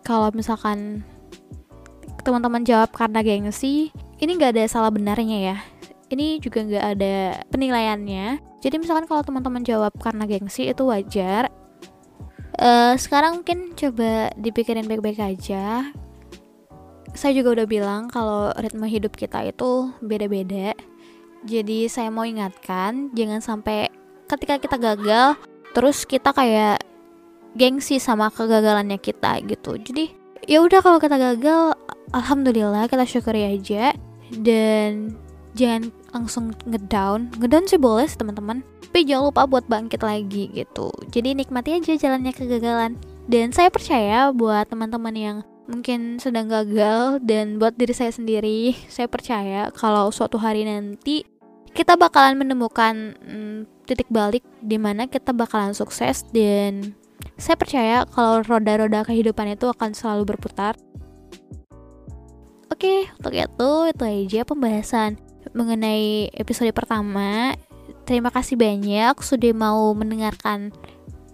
kalau 0.00 0.32
misalkan 0.32 1.04
teman-teman 2.24 2.64
jawab 2.64 2.88
karena 2.96 3.20
gengsi, 3.20 3.92
ini 4.24 4.30
nggak 4.40 4.56
ada 4.56 4.64
salah 4.72 4.88
benarnya 4.88 5.52
ya. 5.52 5.56
Ini 6.08 6.40
juga 6.40 6.64
nggak 6.64 6.86
ada 6.96 7.44
penilaiannya. 7.52 8.40
Jadi 8.64 8.76
misalkan 8.80 9.04
kalau 9.04 9.20
teman-teman 9.20 9.60
jawab 9.68 9.92
karena 10.00 10.24
gengsi 10.24 10.72
itu 10.72 10.88
wajar, 10.88 11.52
uh, 12.62 12.94
sekarang 12.94 13.42
mungkin 13.42 13.74
coba 13.74 14.30
dipikirin 14.38 14.86
baik-baik 14.86 15.18
aja. 15.18 15.90
Saya 17.12 17.32
juga 17.36 17.60
udah 17.60 17.66
bilang 17.68 18.08
kalau 18.08 18.54
ritme 18.56 18.88
hidup 18.88 19.18
kita 19.18 19.44
itu 19.44 19.92
beda-beda. 20.00 20.72
Jadi 21.44 21.90
saya 21.90 22.08
mau 22.08 22.22
ingatkan 22.22 23.10
jangan 23.12 23.42
sampai 23.42 23.90
ketika 24.30 24.62
kita 24.62 24.76
gagal 24.78 25.36
terus 25.74 26.06
kita 26.06 26.30
kayak 26.32 26.80
gengsi 27.58 28.00
sama 28.00 28.32
kegagalannya 28.32 28.96
kita 28.96 29.42
gitu. 29.44 29.76
Jadi 29.76 30.14
ya 30.48 30.64
udah 30.64 30.80
kalau 30.80 30.96
kita 31.02 31.20
gagal 31.20 31.76
alhamdulillah 32.14 32.88
kita 32.88 33.04
syukuri 33.04 33.44
aja. 33.44 33.92
Dan 34.32 35.12
jangan 35.52 35.92
langsung 36.12 36.52
ngedown. 36.68 37.32
Ngedown 37.40 37.64
sih 37.68 37.80
boleh 37.80 38.06
sih 38.08 38.18
teman-teman. 38.20 38.64
Tapi 38.92 39.08
jangan 39.08 39.32
lupa 39.32 39.48
buat 39.48 39.64
bangkit 39.68 40.04
lagi 40.04 40.52
gitu. 40.52 40.92
Jadi 41.08 41.32
nikmati 41.32 41.80
aja 41.80 41.96
jalannya 41.96 42.32
kegagalan. 42.32 43.00
Dan 43.24 43.54
saya 43.54 43.72
percaya 43.72 44.28
buat 44.34 44.68
teman-teman 44.68 45.14
yang 45.16 45.36
mungkin 45.64 46.18
sedang 46.20 46.50
gagal 46.50 47.22
dan 47.22 47.56
buat 47.56 47.78
diri 47.78 47.94
saya 47.94 48.10
sendiri 48.10 48.74
saya 48.90 49.06
percaya 49.06 49.70
kalau 49.70 50.10
suatu 50.10 50.34
hari 50.36 50.66
nanti 50.66 51.22
kita 51.72 51.94
bakalan 51.96 52.34
menemukan 52.36 53.16
hmm, 53.22 53.64
titik 53.88 54.10
balik 54.12 54.44
di 54.60 54.76
mana 54.76 55.08
kita 55.08 55.32
bakalan 55.32 55.72
sukses. 55.72 56.24
Dan 56.28 56.92
saya 57.40 57.56
percaya 57.56 58.04
kalau 58.12 58.44
roda-roda 58.44 59.08
kehidupan 59.08 59.56
itu 59.56 59.72
akan 59.72 59.96
selalu 59.96 60.36
berputar. 60.36 60.76
Oke, 62.68 63.08
untuk 63.20 63.32
itu 63.32 63.70
itu 63.88 64.02
aja 64.04 64.40
pembahasan 64.44 65.31
mengenai 65.52 66.32
episode 66.34 66.72
pertama. 66.72 67.56
Terima 68.04 68.28
kasih 68.28 68.58
banyak 68.58 69.14
sudah 69.22 69.52
mau 69.54 69.94
mendengarkan 69.94 70.74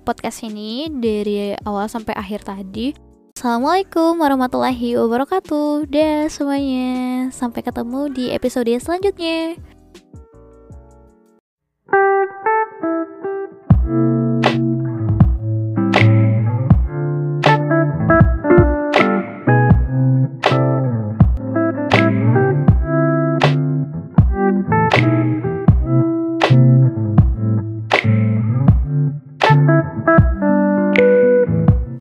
podcast 0.05 0.45
ini 0.45 0.89
dari 0.93 1.55
awal 1.65 1.89
sampai 1.89 2.15
akhir 2.17 2.45
tadi. 2.45 2.93
Assalamualaikum 3.39 4.19
warahmatullahi 4.19 4.99
wabarakatuh. 4.99 5.87
Dah 5.87 6.27
semuanya. 6.27 7.31
Sampai 7.31 7.63
ketemu 7.63 8.11
di 8.11 8.25
episode 8.35 8.73
selanjutnya. 8.83 9.55